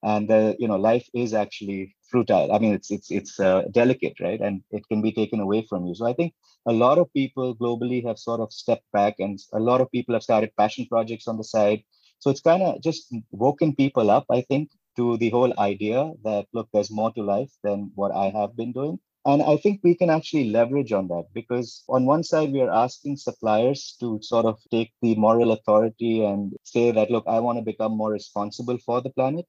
and 0.04 0.30
the 0.30 0.56
you 0.60 0.68
know 0.68 0.76
life 0.76 1.08
is 1.14 1.34
actually 1.34 1.96
fruitile 2.12 2.54
i 2.54 2.60
mean 2.60 2.74
it's 2.74 2.92
it's 2.92 3.12
it's 3.12 3.40
uh, 3.40 3.64
delicate 3.72 4.20
right 4.20 4.42
and 4.42 4.62
it 4.72 4.88
can 4.88 5.02
be 5.02 5.12
taken 5.12 5.40
away 5.40 5.66
from 5.70 5.86
you 5.86 5.96
so 5.96 6.06
i 6.06 6.14
think 6.14 6.34
a 6.68 6.74
lot 6.74 6.98
of 6.98 7.12
people 7.14 7.56
globally 7.56 8.06
have 8.06 8.18
sort 8.18 8.40
of 8.40 8.52
stepped 8.52 8.90
back 8.92 9.16
and 9.20 9.40
a 9.54 9.60
lot 9.60 9.82
of 9.82 9.92
people 9.92 10.14
have 10.14 10.24
started 10.24 10.52
passion 10.58 10.86
projects 10.88 11.28
on 11.28 11.38
the 11.38 11.44
side 11.44 11.84
so 12.20 12.30
it's 12.30 12.42
kind 12.42 12.64
of 12.64 12.82
just 12.82 13.14
woken 13.32 13.76
people 13.76 14.10
up 14.10 14.26
i 14.30 14.42
think 14.42 14.70
to 14.96 15.18
the 15.18 15.30
whole 15.30 15.54
idea 15.60 16.12
that 16.24 16.48
look 16.54 16.68
there's 16.74 16.92
more 16.92 17.12
to 17.14 17.24
life 17.24 17.52
than 17.64 17.92
what 17.96 18.12
i 18.14 18.30
have 18.30 18.56
been 18.56 18.72
doing 18.72 19.00
and 19.26 19.42
i 19.44 19.56
think 19.58 19.80
we 19.84 19.96
can 19.96 20.10
actually 20.10 20.50
leverage 20.50 20.92
on 20.92 21.08
that 21.08 21.26
because 21.34 21.84
on 21.90 22.06
one 22.06 22.24
side 22.24 22.52
we 22.52 22.62
are 22.62 22.74
asking 22.86 23.16
suppliers 23.18 23.96
to 24.00 24.20
sort 24.22 24.46
of 24.46 24.60
take 24.72 24.92
the 25.02 25.16
moral 25.16 25.52
authority 25.52 26.24
and 26.24 26.54
say 26.64 26.92
that 26.92 27.12
look 27.12 27.24
i 27.28 27.40
want 27.40 27.58
to 27.58 27.72
become 27.72 27.96
more 27.96 28.12
responsible 28.12 28.78
for 28.86 29.02
the 29.02 29.12
planet 29.12 29.46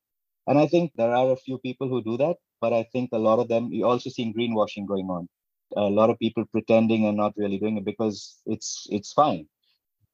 and 0.47 0.59
I 0.59 0.67
think 0.67 0.93
there 0.97 1.15
are 1.15 1.33
a 1.33 1.37
few 1.37 1.59
people 1.59 1.89
who 1.89 2.03
do 2.03 2.17
that, 2.19 2.37
but 2.61 2.73
I 2.73 2.85
think 2.93 3.11
a 3.13 3.19
lot 3.19 3.39
of 3.39 3.49
them, 3.49 3.73
you 3.73 3.87
also 3.87 4.11
see 4.11 4.33
greenwashing 4.33 4.87
going 4.87 5.09
on. 5.09 5.29
A 5.77 5.83
lot 5.89 6.11
of 6.11 6.19
people 6.19 6.45
pretending 6.47 7.07
and 7.07 7.17
not 7.17 7.35
really 7.37 7.59
doing 7.59 7.79
it 7.79 7.85
because 7.85 8.41
it's 8.47 8.87
it's 8.91 9.13
fine. 9.13 9.49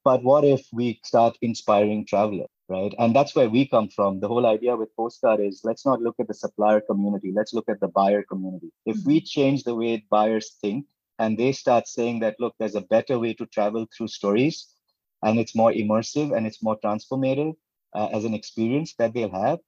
But 0.05 0.23
what 0.23 0.45
if 0.45 0.67
we 0.73 1.01
start 1.05 1.37
inspiring 1.43 2.07
travelers, 2.07 2.49
right? 2.69 2.95
And 2.99 3.15
that's 3.15 3.35
where 3.35 3.49
we 3.49 3.67
come 3.67 3.89
from. 3.89 4.21
The 4.21 4.29
whole 4.29 4.47
idea 4.47 4.77
with 4.77 4.95
Postcard 4.97 5.41
is 5.41 5.63
let's 5.65 5.87
not 5.87 6.03
look 6.03 6.17
at 6.21 6.29
the 6.29 6.35
supplier 6.35 6.81
community, 6.81 7.33
let's 7.35 7.55
look 7.55 7.69
at 7.69 7.81
the 7.81 7.89
buyer 7.89 8.23
community. 8.23 8.71
If 8.87 8.99
mm-hmm. 8.99 9.09
we 9.09 9.21
change 9.21 9.65
the 9.65 9.75
way 9.75 10.05
buyers 10.11 10.57
think 10.61 10.87
and 11.19 11.39
they 11.39 11.53
start 11.53 11.89
saying 11.89 12.21
that, 12.21 12.37
look, 12.39 12.55
there's 12.59 12.75
a 12.75 12.83
better 12.83 13.19
way 13.19 13.35
to 13.35 13.47
travel 13.47 13.87
through 13.97 14.09
stories 14.09 14.67
and 15.23 15.39
it's 15.39 15.57
more 15.57 15.73
immersive 15.73 16.37
and 16.37 16.47
it's 16.47 16.63
more 16.63 16.79
transformative 16.85 17.55
uh, 17.95 18.09
as 18.13 18.25
an 18.25 18.35
experience 18.35 18.95
that 18.99 19.15
they'll 19.15 19.31
have, 19.31 19.59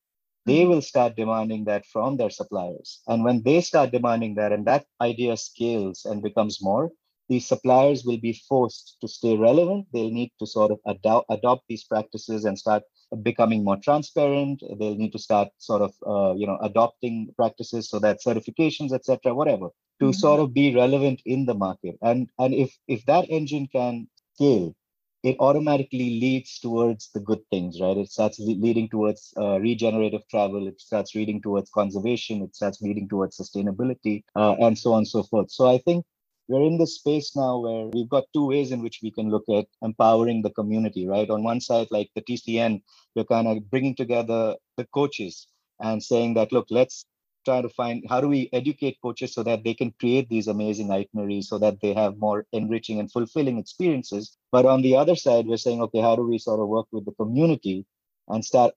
they 0.47 0.65
will 0.65 0.83
start 0.83 1.17
demanding 1.17 1.65
that 1.65 1.87
from 1.87 2.17
their 2.17 2.31
suppliers. 2.31 3.03
And 3.07 3.25
when 3.25 3.43
they 3.43 3.61
start 3.61 3.93
demanding 3.93 4.35
that 4.37 4.53
and 4.53 4.67
that 4.67 4.87
idea 5.01 5.37
scales 5.37 6.05
and 6.05 6.23
becomes 6.23 6.63
more, 6.63 6.91
these 7.31 7.47
suppliers 7.47 8.05
will 8.05 8.19
be 8.19 8.33
forced 8.49 8.97
to 9.01 9.07
stay 9.07 9.37
relevant. 9.37 9.87
They'll 9.93 10.11
need 10.11 10.33
to 10.41 10.47
sort 10.47 10.73
of 10.73 10.81
adopt, 10.85 11.27
adopt 11.31 11.63
these 11.69 11.85
practices 11.85 12.45
and 12.45 12.59
start 12.59 12.83
becoming 13.23 13.63
more 13.63 13.77
transparent. 13.77 14.65
They'll 14.79 14.97
need 14.97 15.13
to 15.13 15.19
start 15.21 15.49
sort 15.59 15.83
of, 15.83 15.93
uh, 16.05 16.35
you 16.35 16.49
know, 16.49 16.59
adopting 16.61 17.33
practices 17.37 17.89
so 17.89 18.01
that 18.01 18.19
certifications, 18.27 18.93
etc., 18.93 19.33
whatever, 19.33 19.69
to 20.01 20.07
mm-hmm. 20.07 20.13
sort 20.13 20.41
of 20.41 20.53
be 20.53 20.75
relevant 20.75 21.23
in 21.25 21.47
the 21.47 21.55
market. 21.55 21.97
And 22.03 22.29
and 22.41 22.53
if 22.53 22.77
if 22.89 23.07
that 23.07 23.27
engine 23.31 23.69
can 23.69 24.09
scale, 24.35 24.75
it 25.23 25.37
automatically 25.39 26.19
leads 26.19 26.59
towards 26.59 27.11
the 27.15 27.21
good 27.21 27.43
things, 27.51 27.81
right? 27.81 27.97
It 27.97 28.11
starts 28.11 28.41
le- 28.41 28.61
leading 28.67 28.89
towards 28.89 29.33
uh, 29.37 29.61
regenerative 29.61 30.27
travel. 30.29 30.67
It 30.67 30.81
starts 30.81 31.15
leading 31.15 31.41
towards 31.41 31.71
conservation. 31.71 32.43
It 32.43 32.57
starts 32.57 32.83
leading 32.83 33.09
towards 33.09 33.39
sustainability, 33.39 34.25
uh, 34.35 34.55
and 34.55 34.77
so 34.77 34.95
on 34.95 34.99
and 34.99 35.09
so 35.09 35.23
forth. 35.23 35.53
So 35.53 35.69
I 35.69 35.79
think 35.79 36.05
we're 36.51 36.67
in 36.67 36.79
this 36.79 36.97
space 36.97 37.37
now 37.37 37.59
where 37.59 37.87
we've 37.87 38.09
got 38.09 38.25
two 38.35 38.47
ways 38.49 38.73
in 38.73 38.83
which 38.83 38.99
we 39.05 39.13
can 39.13 39.31
look 39.31 39.45
at 39.49 39.67
empowering 39.83 40.43
the 40.43 40.51
community, 40.51 41.07
right? 41.07 41.31
On 41.31 41.45
one 41.45 41.61
side, 41.61 41.87
like 41.93 42.11
the 42.17 42.23
TCN, 42.23 42.83
we're 43.15 43.25
kind 43.25 43.47
of 43.47 43.71
bringing 43.71 43.95
together 43.95 44.57
the 44.77 44.85
coaches 44.93 45.47
and 45.79 46.03
saying 46.03 46.35
that, 46.35 46.51
look, 46.51 46.67
let's 46.69 47.07
try 47.45 47.63
to 47.63 47.69
find 47.69 48.05
how 48.09 48.21
do 48.21 48.27
we 48.27 48.51
educate 48.53 48.99
coaches 49.01 49.33
so 49.33 49.45
that 49.45 49.63
they 49.63 49.75
can 49.75 49.95
create 50.01 50.29
these 50.29 50.49
amazing 50.49 50.91
itineraries 50.91 51.49
so 51.49 51.57
that 51.59 51.81
they 51.81 51.95
have 51.95 52.19
more 52.19 52.45
enriching 52.53 52.99
and 52.99 53.11
fulfilling 53.11 53.57
experiences 53.57 54.37
but 54.53 54.67
on 54.67 54.83
the 54.83 54.95
other 54.95 55.17
side 55.17 55.47
we're 55.47 55.57
saying 55.57 55.81
okay 55.81 56.03
how 56.03 56.15
do 56.15 56.23
we 56.23 56.37
sort 56.37 56.61
of 56.61 56.69
work 56.69 56.87
with 56.93 57.03
the 57.07 57.13
community 57.13 57.87
and 58.29 58.45
start 58.45 58.75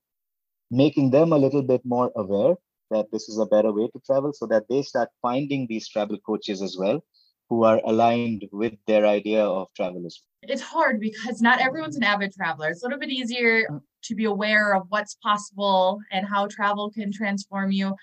making 0.72 1.12
them 1.12 1.34
a 1.34 1.38
little 1.38 1.62
bit 1.62 1.82
more 1.84 2.10
aware 2.16 2.56
that 2.90 3.12
this 3.12 3.28
is 3.28 3.38
a 3.38 3.46
better 3.46 3.74
way 3.74 3.86
to 3.90 4.00
travel 4.06 4.32
so 4.32 4.46
that 4.46 4.64
they 4.70 4.82
start 4.82 5.10
finding 5.22 5.68
these 5.68 5.90
travel 5.90 6.18
coaches 6.26 6.62
as 6.62 6.78
well 6.80 7.04
who 7.50 7.64
are 7.64 7.82
aligned 7.86 8.48
with 8.52 8.74
their 8.88 9.06
idea 9.06 9.44
of 9.44 9.68
travel 9.76 10.06
as 10.06 10.20
well. 10.22 10.54
It's 10.54 10.62
hard 10.62 11.00
because 11.00 11.42
not 11.42 11.62
everyone's 11.62 11.96
an 11.96 12.04
avid 12.04 12.34
traveler. 12.34 12.70
It's 12.70 12.84
a 12.84 12.86
little 12.86 13.00
bit 13.00 13.10
easier 13.10 13.68
to 14.04 14.16
be 14.16 14.26
aware 14.26 14.76
of 14.76 14.84
what's 14.90 15.16
possible 15.16 16.00
and 16.12 16.28
how 16.28 16.48
travel 16.48 16.92
can 16.92 17.12
transform 17.12 17.72
you 17.72 17.96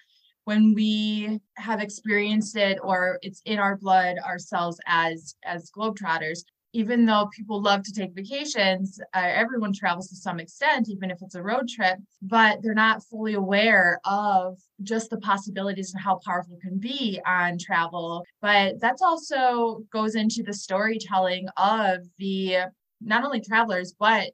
when 0.44 0.74
we 0.74 1.40
have 1.56 1.80
experienced 1.80 2.56
it 2.56 2.78
or 2.82 3.18
it's 3.22 3.42
in 3.44 3.58
our 3.58 3.76
blood 3.76 4.16
ourselves 4.26 4.78
as 4.86 5.34
as 5.44 5.70
globetrotters 5.70 6.40
even 6.72 7.04
though 7.04 7.28
people 7.34 7.60
love 7.60 7.82
to 7.82 7.92
take 7.92 8.14
vacations 8.14 9.00
uh, 9.14 9.22
everyone 9.22 9.72
travels 9.72 10.08
to 10.08 10.16
some 10.16 10.38
extent 10.40 10.88
even 10.88 11.10
if 11.10 11.18
it's 11.22 11.34
a 11.34 11.42
road 11.42 11.68
trip 11.68 11.98
but 12.22 12.58
they're 12.62 12.74
not 12.74 13.02
fully 13.04 13.34
aware 13.34 14.00
of 14.04 14.58
just 14.82 15.10
the 15.10 15.18
possibilities 15.18 15.92
and 15.92 16.02
how 16.02 16.18
powerful 16.24 16.54
it 16.54 16.60
can 16.60 16.78
be 16.78 17.20
on 17.26 17.58
travel 17.58 18.24
but 18.40 18.80
that's 18.80 19.02
also 19.02 19.82
goes 19.92 20.14
into 20.14 20.42
the 20.42 20.54
storytelling 20.54 21.46
of 21.56 21.98
the 22.18 22.58
not 23.00 23.24
only 23.24 23.40
travelers 23.40 23.94
but 23.98 24.30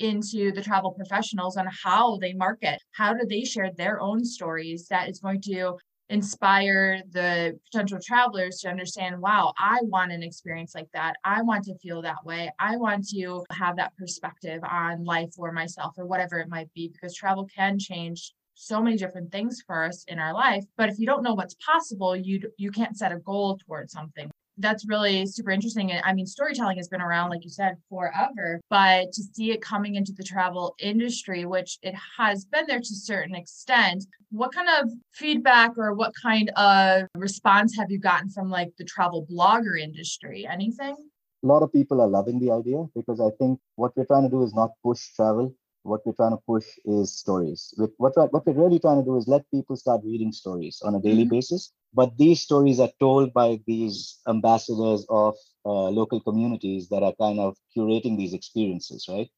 into 0.00 0.50
the 0.50 0.62
travel 0.62 0.90
professionals 0.92 1.56
on 1.56 1.68
how 1.84 2.16
they 2.16 2.32
market. 2.32 2.80
How 2.92 3.12
do 3.12 3.24
they 3.28 3.44
share 3.44 3.70
their 3.76 4.00
own 4.00 4.24
stories 4.24 4.88
that 4.88 5.08
is 5.08 5.20
going 5.20 5.42
to 5.42 5.76
inspire 6.10 7.02
the 7.12 7.58
potential 7.70 7.98
travelers 8.04 8.58
to 8.58 8.68
understand 8.68 9.20
wow, 9.20 9.52
I 9.58 9.78
want 9.82 10.12
an 10.12 10.22
experience 10.22 10.74
like 10.74 10.88
that. 10.92 11.16
I 11.24 11.42
want 11.42 11.64
to 11.64 11.78
feel 11.78 12.02
that 12.02 12.24
way. 12.24 12.50
I 12.58 12.76
want 12.76 13.08
to 13.10 13.44
have 13.50 13.76
that 13.76 13.96
perspective 13.96 14.60
on 14.68 15.04
life 15.04 15.30
or 15.38 15.52
myself 15.52 15.94
or 15.96 16.06
whatever 16.06 16.38
it 16.38 16.48
might 16.48 16.72
be, 16.74 16.88
because 16.88 17.14
travel 17.14 17.48
can 17.54 17.78
change 17.78 18.34
so 18.54 18.82
many 18.82 18.96
different 18.96 19.32
things 19.32 19.62
for 19.66 19.84
us 19.84 20.04
in 20.08 20.18
our 20.18 20.34
life 20.34 20.64
but 20.76 20.90
if 20.90 20.98
you 20.98 21.06
don't 21.06 21.22
know 21.22 21.32
what's 21.32 21.54
possible 21.64 22.14
you 22.14 22.38
you 22.58 22.70
can't 22.70 22.94
set 22.94 23.10
a 23.10 23.16
goal 23.16 23.58
towards 23.66 23.90
something 23.90 24.30
that's 24.60 24.86
really 24.86 25.26
super 25.26 25.50
interesting. 25.50 25.90
And 25.92 26.02
I 26.04 26.12
mean, 26.12 26.26
storytelling 26.26 26.76
has 26.76 26.88
been 26.88 27.00
around, 27.00 27.30
like 27.30 27.44
you 27.44 27.50
said, 27.50 27.76
forever, 27.88 28.60
but 28.70 29.12
to 29.12 29.22
see 29.22 29.50
it 29.52 29.62
coming 29.62 29.94
into 29.94 30.12
the 30.12 30.22
travel 30.22 30.74
industry, 30.78 31.44
which 31.44 31.78
it 31.82 31.94
has 32.18 32.44
been 32.44 32.66
there 32.66 32.78
to 32.78 32.92
a 32.92 33.04
certain 33.10 33.34
extent, 33.34 34.06
what 34.30 34.52
kind 34.52 34.68
of 34.80 34.90
feedback 35.12 35.72
or 35.76 35.94
what 35.94 36.12
kind 36.20 36.50
of 36.56 37.08
response 37.16 37.76
have 37.76 37.90
you 37.90 37.98
gotten 37.98 38.30
from 38.30 38.50
like 38.50 38.70
the 38.78 38.84
travel 38.84 39.26
blogger 39.30 39.80
industry? 39.80 40.46
Anything? 40.46 40.96
A 41.42 41.46
lot 41.46 41.62
of 41.62 41.72
people 41.72 42.00
are 42.02 42.08
loving 42.08 42.38
the 42.38 42.50
idea 42.50 42.84
because 42.94 43.20
I 43.20 43.30
think 43.38 43.58
what 43.76 43.92
we're 43.96 44.04
trying 44.04 44.24
to 44.24 44.28
do 44.28 44.42
is 44.42 44.54
not 44.54 44.72
push 44.84 45.00
travel 45.14 45.54
what 45.82 46.00
we're 46.04 46.12
trying 46.12 46.32
to 46.32 46.42
push 46.46 46.66
is 46.84 47.16
stories. 47.16 47.74
What, 47.96 48.12
what 48.32 48.46
we're 48.46 48.52
really 48.52 48.78
trying 48.78 48.98
to 48.98 49.04
do 49.04 49.16
is 49.16 49.26
let 49.28 49.50
people 49.50 49.76
start 49.76 50.02
reading 50.04 50.32
stories 50.32 50.80
on 50.84 50.94
a 50.94 51.00
daily 51.00 51.22
mm-hmm. 51.22 51.36
basis. 51.36 51.72
But 51.92 52.16
these 52.18 52.40
stories 52.40 52.78
are 52.78 52.90
told 53.00 53.32
by 53.32 53.60
these 53.66 54.18
ambassadors 54.28 55.04
of 55.08 55.36
uh, 55.64 55.88
local 55.88 56.20
communities 56.20 56.88
that 56.90 57.02
are 57.02 57.14
kind 57.20 57.40
of 57.40 57.56
curating 57.76 58.16
these 58.16 58.34
experiences, 58.34 59.06
right? 59.08 59.28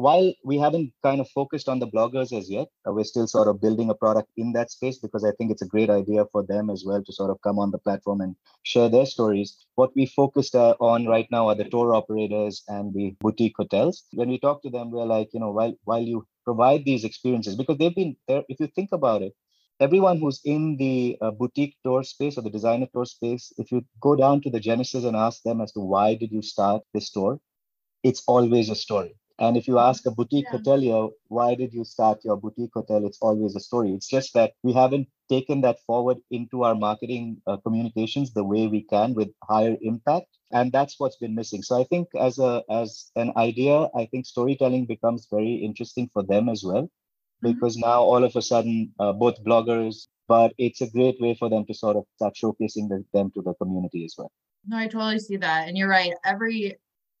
While 0.00 0.32
we 0.44 0.56
haven't 0.56 0.92
kind 1.02 1.20
of 1.20 1.28
focused 1.28 1.68
on 1.68 1.78
the 1.78 1.86
bloggers 1.86 2.36
as 2.36 2.48
yet, 2.50 2.68
uh, 2.86 2.92
we're 2.92 3.04
still 3.04 3.26
sort 3.26 3.48
of 3.48 3.60
building 3.60 3.90
a 3.90 3.94
product 3.94 4.30
in 4.36 4.52
that 4.52 4.70
space 4.70 4.98
because 4.98 5.24
I 5.24 5.32
think 5.32 5.50
it's 5.50 5.62
a 5.62 5.66
great 5.74 5.90
idea 5.90 6.24
for 6.32 6.42
them 6.42 6.70
as 6.70 6.84
well 6.86 7.02
to 7.04 7.12
sort 7.12 7.30
of 7.30 7.40
come 7.42 7.58
on 7.58 7.70
the 7.70 7.78
platform 7.78 8.20
and 8.22 8.34
share 8.62 8.88
their 8.88 9.04
stories. 9.04 9.66
What 9.74 9.94
we 9.94 10.06
focused 10.06 10.54
uh, 10.54 10.74
on 10.80 11.06
right 11.06 11.28
now 11.30 11.48
are 11.48 11.54
the 11.54 11.68
tour 11.68 11.94
operators 11.94 12.62
and 12.68 12.94
the 12.94 13.14
boutique 13.20 13.54
hotels. 13.56 14.04
When 14.12 14.30
we 14.30 14.38
talk 14.38 14.62
to 14.62 14.70
them, 14.70 14.90
we're 14.90 15.04
like, 15.04 15.28
you 15.34 15.40
know, 15.40 15.50
while 15.50 15.74
while 15.84 16.02
you 16.02 16.26
provide 16.44 16.84
these 16.84 17.04
experiences, 17.04 17.54
because 17.54 17.78
they've 17.78 17.94
been 17.94 18.16
there, 18.26 18.42
if 18.48 18.58
you 18.58 18.68
think 18.68 18.90
about 18.92 19.22
it, 19.22 19.34
everyone 19.80 20.18
who's 20.18 20.40
in 20.44 20.76
the 20.78 21.18
uh, 21.20 21.30
boutique 21.30 21.76
tour 21.84 22.02
space 22.02 22.38
or 22.38 22.42
the 22.42 22.50
designer 22.58 22.88
tour 22.94 23.04
space, 23.04 23.52
if 23.58 23.70
you 23.70 23.84
go 24.00 24.16
down 24.16 24.40
to 24.40 24.50
the 24.50 24.60
genesis 24.60 25.04
and 25.04 25.16
ask 25.16 25.42
them 25.42 25.60
as 25.60 25.72
to 25.72 25.80
why 25.80 26.14
did 26.14 26.32
you 26.32 26.42
start 26.42 26.82
this 26.94 27.10
tour, 27.10 27.38
it's 28.02 28.22
always 28.26 28.70
a 28.70 28.74
story 28.74 29.14
and 29.40 29.56
if 29.56 29.66
you 29.66 29.78
ask 29.78 30.04
a 30.06 30.10
boutique 30.10 30.44
yeah. 30.52 30.58
hotelier, 30.58 31.10
why 31.28 31.54
did 31.54 31.72
you 31.72 31.82
start 31.82 32.18
your 32.24 32.36
boutique 32.36 32.72
hotel? 32.74 33.06
It's 33.06 33.18
always 33.22 33.56
a 33.56 33.60
story. 33.60 33.92
It's 33.94 34.06
just 34.06 34.34
that 34.34 34.52
we 34.62 34.74
haven't 34.74 35.08
taken 35.30 35.62
that 35.62 35.78
forward 35.86 36.18
into 36.30 36.62
our 36.62 36.74
marketing 36.74 37.40
uh, 37.46 37.56
communications 37.58 38.34
the 38.34 38.44
way 38.44 38.66
we 38.66 38.82
can 38.82 39.14
with 39.14 39.30
higher 39.42 39.76
impact. 39.80 40.26
And 40.52 40.70
that's 40.70 41.00
what's 41.00 41.16
been 41.16 41.34
missing. 41.34 41.62
So 41.62 41.80
I 41.80 41.84
think 41.84 42.08
as 42.18 42.38
a 42.38 42.62
as 42.68 43.10
an 43.16 43.32
idea, 43.36 43.88
I 43.96 44.06
think 44.10 44.26
storytelling 44.26 44.84
becomes 44.84 45.26
very 45.30 45.54
interesting 45.54 46.10
for 46.12 46.22
them 46.22 46.48
as 46.50 46.62
well, 46.62 46.82
mm-hmm. 46.82 47.52
because 47.52 47.76
mm-hmm. 47.76 47.88
now 47.88 48.02
all 48.02 48.22
of 48.24 48.36
a 48.36 48.42
sudden, 48.42 48.92
uh, 49.00 49.12
both 49.12 49.42
bloggers, 49.42 50.08
but 50.28 50.52
it's 50.58 50.82
a 50.82 50.90
great 50.90 51.18
way 51.20 51.34
for 51.34 51.48
them 51.48 51.64
to 51.66 51.74
sort 51.74 51.96
of 51.96 52.04
start 52.16 52.34
showcasing 52.34 52.88
the, 52.90 53.04
them 53.14 53.30
to 53.34 53.42
the 53.42 53.54
community 53.54 54.04
as 54.04 54.14
well. 54.18 54.30
No, 54.66 54.76
I 54.76 54.88
totally 54.88 55.18
see 55.18 55.38
that. 55.38 55.68
And 55.68 55.78
you're 55.78 55.88
right. 55.88 56.12
Every 56.24 56.76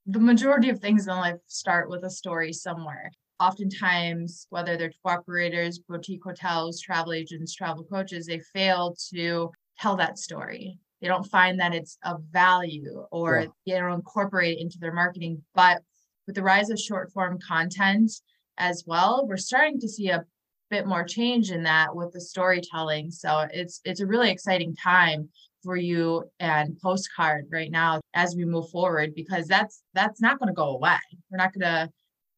the 0.06 0.20
majority 0.20 0.70
of 0.70 0.78
things 0.78 1.06
in 1.06 1.14
life 1.14 1.36
start 1.46 1.90
with 1.90 2.04
a 2.04 2.10
story 2.10 2.52
somewhere. 2.52 3.10
Oftentimes, 3.38 4.46
whether 4.50 4.76
they're 4.76 4.90
tour 4.90 5.12
operators, 5.12 5.78
boutique 5.78 6.24
hotels, 6.24 6.80
travel 6.80 7.12
agents, 7.12 7.54
travel 7.54 7.84
coaches, 7.84 8.26
they 8.26 8.40
fail 8.52 8.94
to 9.14 9.50
tell 9.78 9.96
that 9.96 10.18
story. 10.18 10.78
They 11.00 11.08
don't 11.08 11.26
find 11.26 11.58
that 11.60 11.74
it's 11.74 11.96
of 12.04 12.22
value 12.30 13.06
or 13.10 13.46
yeah. 13.64 13.74
they 13.74 13.80
don't 13.80 13.94
incorporate 13.94 14.58
it 14.58 14.60
into 14.60 14.78
their 14.78 14.92
marketing. 14.92 15.42
But 15.54 15.82
with 16.26 16.36
the 16.36 16.42
rise 16.42 16.68
of 16.70 16.78
short 16.78 17.10
form 17.12 17.38
content 17.38 18.12
as 18.58 18.84
well, 18.86 19.26
we're 19.26 19.38
starting 19.38 19.80
to 19.80 19.88
see 19.88 20.10
a 20.10 20.24
bit 20.70 20.86
more 20.86 21.04
change 21.04 21.50
in 21.50 21.62
that 21.64 21.96
with 21.96 22.12
the 22.12 22.20
storytelling. 22.20 23.10
So 23.10 23.46
it's 23.52 23.80
it's 23.84 24.00
a 24.00 24.06
really 24.06 24.30
exciting 24.30 24.76
time 24.76 25.30
for 25.62 25.76
you 25.76 26.24
and 26.38 26.78
postcard 26.80 27.46
right 27.50 27.70
now 27.70 28.00
as 28.14 28.34
we 28.34 28.44
move 28.44 28.68
forward 28.70 29.14
because 29.14 29.46
that's 29.46 29.82
that's 29.94 30.20
not 30.20 30.38
going 30.38 30.48
to 30.48 30.54
go 30.54 30.70
away. 30.70 30.98
We're 31.30 31.38
not 31.38 31.52
going 31.52 31.62
to 31.62 31.90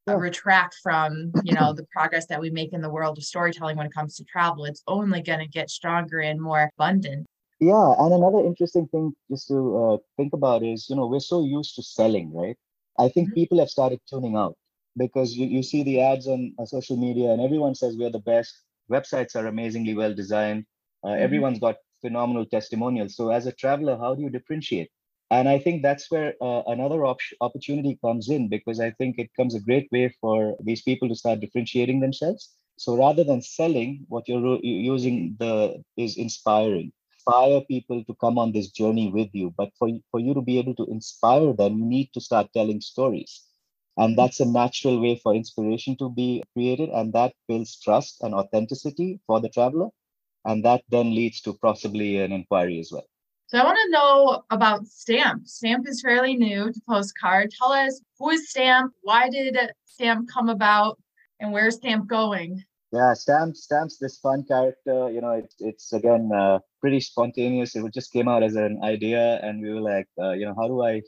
uh, 0.09 0.17
retract 0.17 0.77
from 0.83 1.33
you 1.45 1.55
know 1.55 1.73
the 1.73 1.87
progress 1.93 2.27
that 2.27 2.41
we 2.41 2.51
make 2.51 2.73
in 2.73 2.83
the 2.83 2.91
world 2.91 3.19
of 3.19 3.25
storytelling 3.25 3.77
when 3.77 3.87
it 3.87 3.95
comes 3.95 4.17
to 4.17 4.25
travel. 4.25 4.65
It's 4.65 4.83
only 4.87 5.23
going 5.23 5.41
to 5.41 5.49
get 5.49 5.71
stronger 5.71 6.21
and 6.21 6.41
more 6.41 6.71
abundant. 6.77 7.27
Yeah 7.61 7.95
and 7.99 8.13
another 8.13 8.41
interesting 8.41 8.89
thing 8.89 9.13
just 9.31 9.49
to 9.49 9.59
uh, 9.77 9.97
think 10.17 10.33
about 10.33 10.65
is 10.65 10.87
you 10.89 10.97
know 10.97 11.07
we're 11.07 11.21
so 11.21 11.45
used 11.45 11.77
to 11.77 11.83
selling 11.83 12.33
right? 12.35 12.57
I 12.99 13.09
think 13.09 13.29
mm-hmm. 13.29 13.35
people 13.35 13.59
have 13.61 13.71
started 13.71 14.01
tuning 14.09 14.37
out 14.37 14.57
because 14.97 15.35
you, 15.35 15.47
you 15.47 15.63
see 15.63 15.83
the 15.83 16.01
ads 16.01 16.27
on 16.27 16.53
uh, 16.59 16.67
social 16.67 16.97
media 16.97 17.31
and 17.31 17.41
everyone 17.41 17.75
says 17.75 17.97
we're 17.97 18.11
the 18.11 18.19
best. 18.19 18.55
Websites 18.91 19.35
are 19.37 19.47
amazingly 19.47 19.95
well 19.95 20.13
designed. 20.15 20.65
Uh, 21.05 21.09
mm-hmm. 21.09 21.23
everyone's 21.23 21.59
got 21.59 21.77
phenomenal 22.03 22.47
testimonials. 22.47 23.17
So 23.17 23.31
as 23.31 23.47
a 23.47 23.53
traveler, 23.53 23.99
how 23.99 24.15
do 24.17 24.23
you 24.23 24.31
differentiate? 24.31 24.91
And 25.31 25.49
I 25.49 25.59
think 25.59 25.83
that's 25.83 26.11
where 26.11 26.35
uh, 26.43 26.63
another 26.67 27.07
op- 27.07 27.33
opportunity 27.41 27.99
comes 28.05 28.29
in 28.31 28.49
because 28.49 28.81
I 28.81 28.91
think 28.93 29.19
it 29.19 29.31
comes 29.37 29.55
a 29.55 29.61
great 29.61 29.89
way 29.93 30.11
for 30.21 30.57
these 30.63 30.83
people 30.83 31.09
to 31.09 31.17
start 31.17 31.41
differentiating 31.41 32.01
themselves. 32.01 32.53
So 32.79 32.97
rather 32.97 33.25
than 33.25 33.43
selling, 33.43 34.07
what 34.09 34.29
you're 34.29 34.61
using 34.63 35.37
the 35.41 35.83
is 35.97 36.19
inspiring. 36.19 36.93
Inspire 37.17 37.63
people 37.63 38.05
to 38.05 38.15
come 38.21 38.39
on 38.39 38.53
this 38.53 38.71
journey 38.71 39.11
with 39.11 39.31
you. 39.33 39.55
But 39.57 39.71
for, 39.79 39.89
for 40.11 40.21
you 40.21 40.35
to 40.35 40.43
be 40.43 40.59
able 40.59 40.75
to 40.77 40.87
inspire 40.91 41.53
them, 41.55 41.79
you 41.79 41.87
need 41.87 42.11
to 42.15 42.21
start 42.21 42.49
telling 42.55 42.81
stories. 42.81 43.45
And 43.97 44.19
that's 44.19 44.41
a 44.41 44.47
natural 44.47 45.01
way 45.01 45.17
for 45.17 45.35
inspiration 45.35 45.97
to 45.99 46.11
be 46.11 46.43
created. 46.55 46.91
And 46.91 47.13
that 47.15 47.35
builds 47.49 47.79
trust 47.81 48.23
and 48.23 48.35
authenticity 48.35 49.21
for 49.27 49.41
the 49.41 49.49
traveler 49.51 49.89
and 50.45 50.65
that 50.65 50.83
then 50.89 51.15
leads 51.15 51.41
to 51.43 51.55
possibly 51.55 52.19
an 52.19 52.33
inquiry 52.33 52.81
as 52.81 52.91
well. 52.93 53.07
So 53.47 53.59
I 53.59 53.65
want 53.65 53.79
to 53.85 53.91
know 53.91 54.43
about 54.51 54.87
Stamp. 54.87 55.47
Stamp 55.47 55.87
is 55.87 56.01
fairly 56.01 56.37
new 56.37 56.73
to 56.73 56.81
Postcard. 56.89 57.51
Tell 57.51 57.73
us 57.73 58.01
who 58.19 58.31
is 58.31 58.49
Stamp? 58.49 58.95
Why 59.03 59.29
did 59.29 59.59
Stamp 59.85 60.29
come 60.33 60.49
about, 60.49 60.99
and 61.39 61.53
where's 61.53 61.77
Stamp 61.77 62.09
going? 62.09 62.65
Yeah, 62.93 63.15
Stamp 63.15 63.57
Stamp's 63.57 63.99
this 63.99 64.19
fun 64.19 64.45
character. 64.45 65.11
You 65.11 65.21
know, 65.21 65.33
it's 65.33 65.57
it's 65.61 65.93
again 65.93 66.31
uh, 66.35 66.61
pretty 66.81 67.01
spontaneous. 67.01 67.77
It 67.77 67.85
just 67.93 68.13
came 68.13 68.29
out 68.29 68.43
as 68.43 68.55
an 68.55 68.81
idea, 68.83 69.41
and 69.43 69.63
we 69.63 69.73
were 69.73 69.81
like, 69.81 70.09
uh, 70.19 70.33
you 70.33 70.47
know, 70.47 70.55
how 70.59 70.69
do 70.69 70.83
I 70.83 71.03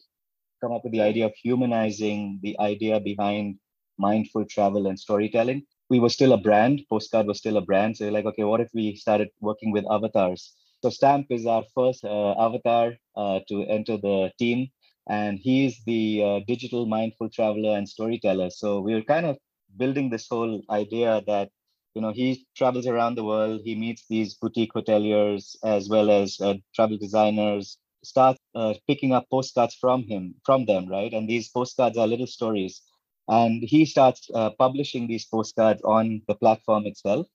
come 0.62 0.72
up 0.72 0.82
with 0.84 0.92
the 0.92 1.02
idea 1.02 1.26
of 1.26 1.34
humanizing 1.42 2.40
the 2.42 2.58
idea 2.58 3.00
behind 3.00 3.58
mindful 3.98 4.44
travel 4.46 4.86
and 4.86 4.98
storytelling? 4.98 5.64
We 5.90 6.00
were 6.00 6.08
still 6.08 6.32
a 6.32 6.38
brand. 6.38 6.82
Postcard 6.90 7.26
was 7.26 7.38
still 7.38 7.56
a 7.56 7.60
brand. 7.62 7.96
So 7.96 8.08
like, 8.08 8.24
okay, 8.26 8.44
what 8.44 8.60
if 8.60 8.70
we 8.74 8.96
started 8.96 9.28
working 9.40 9.72
with 9.72 9.84
avatars? 9.90 10.54
So 10.82 10.90
Stamp 10.90 11.26
is 11.30 11.46
our 11.46 11.64
first 11.74 12.04
uh, 12.04 12.32
avatar 12.38 12.94
uh, 13.16 13.40
to 13.48 13.62
enter 13.64 13.96
the 13.96 14.30
team, 14.38 14.68
and 15.08 15.38
he's 15.38 15.82
the 15.86 16.22
uh, 16.22 16.40
digital 16.46 16.86
mindful 16.86 17.30
traveler 17.30 17.76
and 17.76 17.88
storyteller. 17.88 18.50
So 18.50 18.80
we 18.80 18.94
are 18.94 19.02
kind 19.02 19.26
of 19.26 19.38
building 19.76 20.10
this 20.10 20.28
whole 20.28 20.60
idea 20.70 21.22
that 21.26 21.50
you 21.94 22.02
know 22.02 22.12
he 22.12 22.46
travels 22.56 22.86
around 22.86 23.14
the 23.16 23.24
world. 23.24 23.60
He 23.64 23.74
meets 23.74 24.04
these 24.08 24.34
boutique 24.34 24.72
hoteliers 24.74 25.56
as 25.64 25.88
well 25.88 26.10
as 26.10 26.40
uh, 26.40 26.54
travel 26.74 26.98
designers. 26.98 27.78
Starts 28.04 28.38
uh, 28.54 28.74
picking 28.86 29.12
up 29.12 29.26
postcards 29.30 29.74
from 29.76 30.02
him, 30.04 30.34
from 30.44 30.66
them, 30.66 30.86
right? 30.86 31.12
And 31.14 31.26
these 31.26 31.48
postcards 31.48 31.96
are 31.96 32.06
little 32.06 32.26
stories 32.26 32.82
and 33.28 33.62
he 33.62 33.84
starts 33.84 34.28
uh, 34.34 34.50
publishing 34.58 35.06
these 35.06 35.26
postcards 35.26 35.82
on 35.82 36.22
the 36.28 36.34
platform 36.34 36.86
itself 36.86 37.26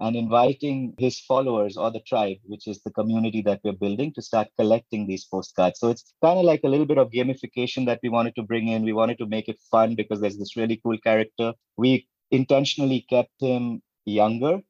and 0.00 0.16
inviting 0.16 0.94
his 0.98 1.20
followers 1.20 1.76
or 1.76 1.90
the 1.90 2.00
tribe, 2.00 2.38
which 2.44 2.66
is 2.66 2.82
the 2.82 2.90
community 2.90 3.40
that 3.42 3.60
we're 3.64 3.72
building, 3.72 4.12
to 4.14 4.22
start 4.22 4.48
collecting 4.58 5.06
these 5.06 5.24
postcards. 5.24 5.78
So 5.78 5.88
it's 5.88 6.12
kind 6.22 6.38
of 6.38 6.44
like 6.44 6.62
a 6.64 6.68
little 6.68 6.86
bit 6.86 6.98
of 6.98 7.10
gamification 7.10 7.86
that 7.86 8.00
we 8.02 8.08
wanted 8.08 8.34
to 8.36 8.42
bring 8.42 8.68
in. 8.68 8.82
We 8.84 8.92
wanted 8.92 9.18
to 9.18 9.26
make 9.26 9.48
it 9.48 9.60
fun 9.70 9.94
because 9.94 10.20
there's 10.20 10.38
this 10.38 10.56
really 10.56 10.80
cool 10.82 10.98
character. 10.98 11.52
We 11.76 12.08
intentionally 12.30 13.06
kept 13.08 13.40
him 13.40 13.82
younger 14.04 14.60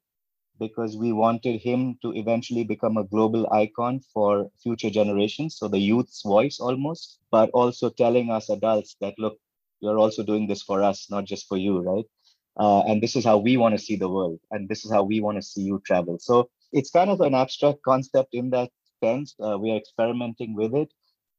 because 0.59 0.97
we 0.97 1.11
wanted 1.13 1.61
him 1.61 1.97
to 2.01 2.13
eventually 2.15 2.63
become 2.63 2.97
a 2.97 3.03
global 3.03 3.51
icon 3.51 3.99
for 4.13 4.49
future 4.61 4.89
generations. 4.89 5.57
So 5.57 5.67
the 5.67 5.79
youth's 5.79 6.23
voice 6.23 6.59
almost, 6.59 7.19
but 7.31 7.49
also 7.51 7.89
telling 7.89 8.31
us 8.31 8.49
adults 8.49 8.95
that, 9.01 9.15
look, 9.19 9.37
you're 9.83 9.99
also 9.99 10.23
doing 10.23 10.47
this 10.47 10.63
for 10.63 10.81
us, 10.81 11.11
not 11.11 11.25
just 11.25 11.47
for 11.47 11.57
you, 11.57 11.79
right? 11.79 12.05
Uh, 12.57 12.81
and 12.87 13.03
this 13.03 13.15
is 13.15 13.25
how 13.25 13.37
we 13.37 13.57
want 13.57 13.75
to 13.77 13.83
see 13.83 13.97
the 13.97 14.07
world, 14.07 14.39
and 14.51 14.69
this 14.69 14.85
is 14.85 14.91
how 14.91 15.03
we 15.03 15.19
want 15.19 15.37
to 15.37 15.41
see 15.41 15.61
you 15.61 15.81
travel. 15.85 16.17
So 16.19 16.49
it's 16.71 16.91
kind 16.91 17.09
of 17.09 17.19
an 17.21 17.35
abstract 17.35 17.79
concept 17.83 18.29
in 18.33 18.49
that 18.51 18.69
sense. 19.03 19.35
Uh, 19.43 19.57
we 19.59 19.71
are 19.71 19.77
experimenting 19.77 20.55
with 20.55 20.73
it, 20.73 20.89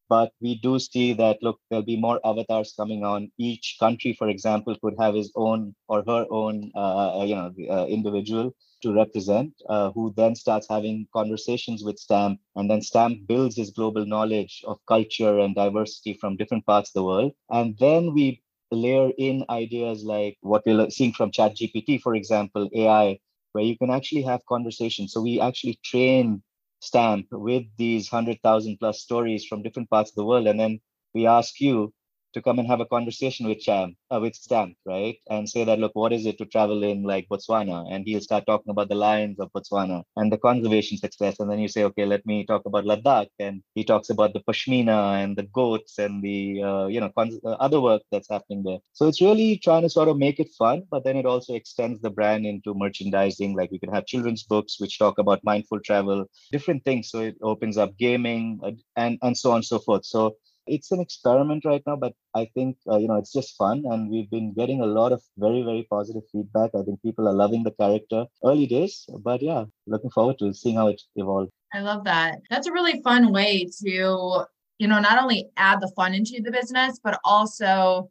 but 0.09 0.33
we 0.41 0.57
do 0.57 0.79
see 0.79 1.13
that 1.15 1.39
look, 1.43 1.61
there'll 1.71 1.85
be 1.85 1.97
more 2.01 2.21
avatars 2.25 2.73
coming 2.77 3.05
on. 3.05 3.31
Each 3.39 3.77
country, 3.81 4.13
for 4.13 4.29
example, 4.29 4.77
could 4.83 4.95
have 4.99 5.15
his 5.15 5.33
own 5.37 5.75
or 5.89 6.03
her 6.07 6.27
own, 6.31 6.71
uh, 6.75 7.25
you 7.27 7.35
know, 7.35 7.53
uh, 7.71 7.87
individual 7.87 8.55
to 8.83 8.93
represent, 8.93 9.53
uh, 9.69 9.91
who 9.93 10.13
then 10.17 10.35
starts 10.35 10.69
having 10.69 11.07
conversations 11.13 11.83
with 11.85 11.99
Stamp, 11.99 12.41
and 12.57 12.71
then 12.71 12.83
Stamp 12.83 13.27
builds 13.27 13.57
his 13.57 13.71
global 13.71 14.05
knowledge 14.07 14.63
of 14.67 14.79
culture 14.87 15.39
and 15.39 15.55
diversity 15.55 16.15
from 16.15 16.37
different 16.37 16.67
parts 16.67 16.91
of 16.91 16.95
the 16.95 17.05
world. 17.05 17.33
And 17.51 17.77
then 17.79 18.13
we 18.15 18.43
layer 18.71 19.11
in 19.19 19.45
ideas 19.51 20.05
like 20.05 20.37
what 20.41 20.63
we're 20.67 20.91
seeing 20.91 21.13
from 21.13 21.31
ChatGPT, 21.31 22.01
for 22.01 22.15
example, 22.15 22.69
AI, 22.75 23.19
where 23.53 23.65
you 23.65 23.77
can 23.79 23.91
actually 23.91 24.23
have 24.23 24.45
conversations. 24.47 25.13
So 25.13 25.23
we 25.23 25.41
actually 25.41 25.79
train 25.85 26.43
Stamp 26.85 27.27
with 27.33 27.65
these 27.77 28.13
100,000 28.13 28.79
plus 28.79 29.01
stories 29.01 29.45
from 29.47 29.63
different 29.63 29.91
parts 29.91 30.11
of 30.11 30.17
the 30.17 30.25
world. 30.25 30.47
And 30.47 30.61
then 30.61 30.81
we 31.15 31.27
ask 31.27 31.61
you 31.61 31.93
to 32.35 32.43
come 32.43 32.59
and 32.59 32.69
have 32.69 32.81
a 32.81 32.87
conversation 32.87 33.47
with 33.47 33.61
Cham, 33.61 33.97
uh, 34.13 34.21
with 34.21 34.35
Stamp, 34.35 34.77
right? 34.85 35.17
And 35.31 35.49
say 35.49 35.65
that, 35.65 35.79
look, 35.79 35.93
what 35.95 36.13
is 36.13 36.27
it 36.27 36.39
to 36.39 36.47
travel 36.47 36.83
in 36.85 37.03
like 37.03 37.27
Botswana? 37.29 37.87
And 37.91 38.05
he'll 38.07 38.21
start 38.21 38.45
talking 38.47 38.71
about 38.71 38.89
the 38.89 38.95
lions 38.95 39.39
of 39.41 39.53
Botswana 39.53 40.03
and 40.17 40.33
the 40.33 40.39
conservation 40.39 40.99
success. 40.99 41.41
And 41.41 41.51
then 41.51 41.61
you 41.61 41.69
say, 41.69 41.85
okay, 41.85 42.05
let 42.05 42.27
me 42.27 42.45
talk 42.45 42.67
about 42.67 42.85
Ladakh. 42.85 43.29
And 43.39 43.63
he 43.75 43.85
talks 43.85 44.11
about 44.11 44.33
the 44.35 44.41
Pashmina 44.41 45.23
and 45.23 45.37
the 45.37 45.45
goats 45.45 45.99
and 45.99 46.23
the, 46.23 46.63
uh, 46.63 46.87
you 46.87 47.01
know, 47.01 47.11
cons- 47.17 47.41
uh, 47.45 47.57
other 47.67 47.81
work 47.81 48.03
that's 48.11 48.29
happening 48.29 48.63
there. 48.65 48.79
So 48.93 49.07
it's 49.09 49.21
really 49.21 49.59
trying 49.59 49.83
to 49.83 49.91
sort 49.91 50.09
of 50.09 50.19
make 50.19 50.41
it 50.41 50.51
fun, 50.59 50.83
but 50.91 51.05
then 51.05 51.17
it 51.17 51.27
also 51.27 51.55
extends 51.55 52.01
the 52.01 52.11
brand 52.11 52.47
into 52.47 52.75
merchandising. 52.75 53.57
Like 53.57 53.71
we 53.71 53.79
can 53.79 53.93
have 53.93 54.07
children's 54.07 54.43
books, 54.43 54.81
which 54.81 54.99
talk 54.99 55.19
about 55.19 55.41
mindful 55.45 55.81
travel, 55.81 56.27
different 56.53 56.85
things. 56.85 57.11
So 57.11 57.21
it 57.21 57.37
opens 57.43 57.79
up 57.79 57.97
gaming 57.97 58.61
uh, 58.63 58.73
and, 58.97 59.19
and 59.23 59.37
so 59.37 59.51
on 59.51 59.57
and 59.57 59.65
so 59.65 59.79
forth. 59.79 60.05
So 60.05 60.37
It's 60.67 60.91
an 60.93 61.01
experiment 61.01 61.65
right 61.65 61.83
now, 61.87 61.97
but 61.97 62.15
I 62.35 62.49
think 62.55 62.77
uh, 62.91 62.99
you 62.99 63.09
know 63.09 63.17
it's 63.17 63.33
just 63.33 63.57
fun, 63.57 63.85
and 63.91 64.11
we've 64.11 64.31
been 64.31 64.53
getting 64.55 64.81
a 64.81 64.87
lot 64.87 65.13
of 65.13 65.23
very 65.37 65.63
very 65.63 65.87
positive 65.91 66.23
feedback. 66.33 66.71
I 66.75 66.83
think 66.83 67.03
people 67.03 67.29
are 67.29 67.35
loving 67.35 67.63
the 67.63 67.73
character. 67.73 68.25
Early 68.45 68.67
days, 68.67 69.05
but 69.21 69.43
yeah, 69.43 69.65
looking 69.87 70.11
forward 70.11 70.39
to 70.39 70.53
seeing 70.55 70.77
how 70.77 70.89
it 70.89 71.03
evolves. 71.17 71.51
I 71.73 71.81
love 71.81 72.05
that. 72.05 72.39
That's 72.51 72.67
a 72.67 72.73
really 72.73 73.03
fun 73.03 73.33
way 73.33 73.69
to 73.83 74.45
you 74.79 74.89
know 74.89 75.01
not 75.01 75.23
only 75.23 75.51
add 75.57 75.81
the 75.81 75.93
fun 75.95 76.15
into 76.15 76.41
the 76.43 76.51
business, 76.51 77.01
but 77.03 77.19
also 77.25 78.11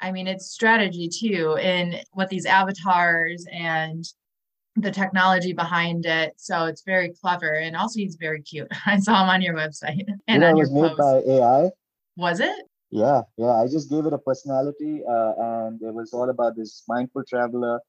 I 0.00 0.12
mean, 0.12 0.26
it's 0.26 0.50
strategy 0.50 1.08
too 1.08 1.56
in 1.60 1.96
what 2.12 2.28
these 2.28 2.44
avatars 2.44 3.46
and 3.50 4.04
the 4.76 4.90
technology 4.90 5.52
behind 5.52 6.04
it. 6.04 6.34
So 6.36 6.66
it's 6.66 6.82
very 6.82 7.14
clever. 7.20 7.54
And 7.54 7.76
also 7.76 8.00
he's 8.00 8.16
very 8.16 8.42
cute. 8.42 8.68
I 8.86 8.98
saw 8.98 9.22
him 9.22 9.30
on 9.30 9.42
your 9.42 9.54
website 9.54 10.04
and 10.28 10.42
yeah, 10.42 10.48
on 10.48 10.56
it 10.56 10.60
was 10.60 10.70
your 10.70 10.88
made 10.88 10.96
by 10.96 11.22
AI. 11.26 11.70
Was 12.16 12.40
it? 12.40 12.54
Yeah, 12.90 13.22
yeah. 13.36 13.54
I 13.62 13.66
just 13.66 13.90
gave 13.90 14.06
it 14.06 14.12
a 14.12 14.18
personality, 14.18 15.02
uh, 15.08 15.32
and 15.38 15.82
it 15.82 15.92
was 15.92 16.12
all 16.12 16.30
about 16.30 16.54
this 16.56 16.84
mindful 16.86 17.24
traveler, 17.28 17.80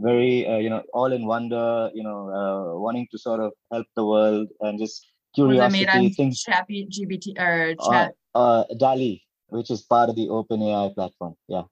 very, 0.00 0.46
uh, 0.46 0.56
you 0.56 0.70
know, 0.70 0.82
all 0.94 1.12
in 1.12 1.26
wonder, 1.26 1.90
you 1.94 2.02
know, 2.02 2.30
uh, 2.30 2.78
wanting 2.78 3.06
to 3.10 3.18
sort 3.18 3.40
of 3.40 3.52
help 3.70 3.86
the 3.94 4.04
world 4.06 4.48
and 4.60 4.78
just 4.78 5.06
curiosity. 5.34 5.84
Was 5.84 5.94
it 5.94 5.98
made 5.98 6.06
on 6.06 6.10
things. 6.12 6.44
ChatGPT 6.44 7.38
or 7.38 7.74
Uh, 7.78 7.90
Chat 7.90 8.12
uh, 8.34 8.64
DALL-E, 8.78 9.22
which 9.48 9.70
is 9.70 9.82
part 9.82 10.08
of 10.08 10.16
the 10.16 10.28
OpenAI 10.28 10.94
platform. 10.94 11.34
Yeah, 11.46 11.64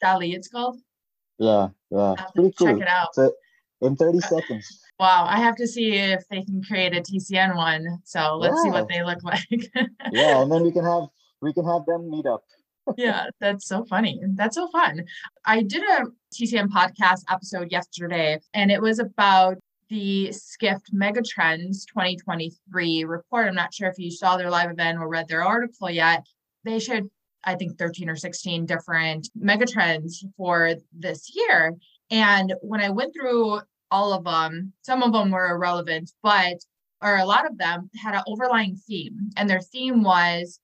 DALL-E? 0.00 0.34
It's 0.34 0.48
called. 0.48 0.78
yeah, 1.38 1.68
yeah. 1.90 1.98
I'll 1.98 2.12
It's 2.12 2.20
have 2.22 2.32
to 2.32 2.40
pretty 2.40 2.54
check 2.64 2.80
it 2.80 2.88
out. 2.88 3.14
So 3.14 3.32
in 3.82 3.96
30 3.96 4.18
Uh, 4.18 4.20
seconds. 4.22 4.80
Wow, 4.98 5.26
I 5.28 5.38
have 5.40 5.56
to 5.56 5.66
see 5.66 5.92
if 5.96 6.22
they 6.30 6.42
can 6.42 6.62
create 6.62 6.96
a 6.96 7.02
TCN 7.02 7.56
one. 7.56 7.98
So 8.04 8.36
let's 8.36 8.62
see 8.62 8.70
what 8.70 8.88
they 8.88 9.02
look 9.02 9.22
like. 9.34 9.48
Yeah, 10.12 10.40
and 10.42 10.50
then 10.50 10.62
we 10.62 10.70
can 10.72 10.84
have 10.84 11.08
we 11.44 11.52
can 11.52 11.64
have 11.66 11.84
them 11.86 12.10
meet 12.10 12.26
up. 12.26 12.42
yeah, 12.96 13.26
that's 13.40 13.66
so 13.66 13.84
funny. 13.84 14.20
That's 14.34 14.56
so 14.56 14.68
fun. 14.68 15.04
I 15.44 15.62
did 15.62 15.82
a 15.82 16.04
TCN 16.34 16.68
podcast 16.68 17.20
episode 17.30 17.70
yesterday, 17.70 18.40
and 18.52 18.70
it 18.70 18.82
was 18.82 18.98
about 18.98 19.58
the 19.90 20.32
Skift 20.32 20.92
Megatrends 20.94 21.86
2023 21.86 23.04
report. 23.04 23.46
I'm 23.46 23.54
not 23.54 23.72
sure 23.72 23.88
if 23.88 23.98
you 23.98 24.10
saw 24.10 24.36
their 24.36 24.50
live 24.50 24.70
event 24.70 24.98
or 24.98 25.08
read 25.08 25.28
their 25.28 25.44
article 25.44 25.90
yet. 25.90 26.26
They 26.64 26.78
shared, 26.78 27.08
I 27.44 27.54
think, 27.54 27.78
13 27.78 28.08
or 28.08 28.16
16 28.16 28.66
different 28.66 29.28
megatrends 29.38 30.24
for 30.36 30.74
this 30.92 31.30
year. 31.34 31.74
And 32.10 32.54
when 32.62 32.80
I 32.80 32.90
went 32.90 33.14
through 33.14 33.60
all 33.90 34.12
of 34.12 34.24
them, 34.24 34.72
some 34.82 35.02
of 35.02 35.12
them 35.12 35.30
were 35.30 35.50
irrelevant, 35.50 36.10
but 36.22 36.58
or 37.02 37.18
a 37.18 37.26
lot 37.26 37.44
of 37.44 37.58
them 37.58 37.90
had 38.02 38.14
an 38.14 38.22
overlying 38.26 38.76
theme, 38.76 39.30
and 39.36 39.48
their 39.48 39.60
theme 39.60 40.02
was 40.02 40.58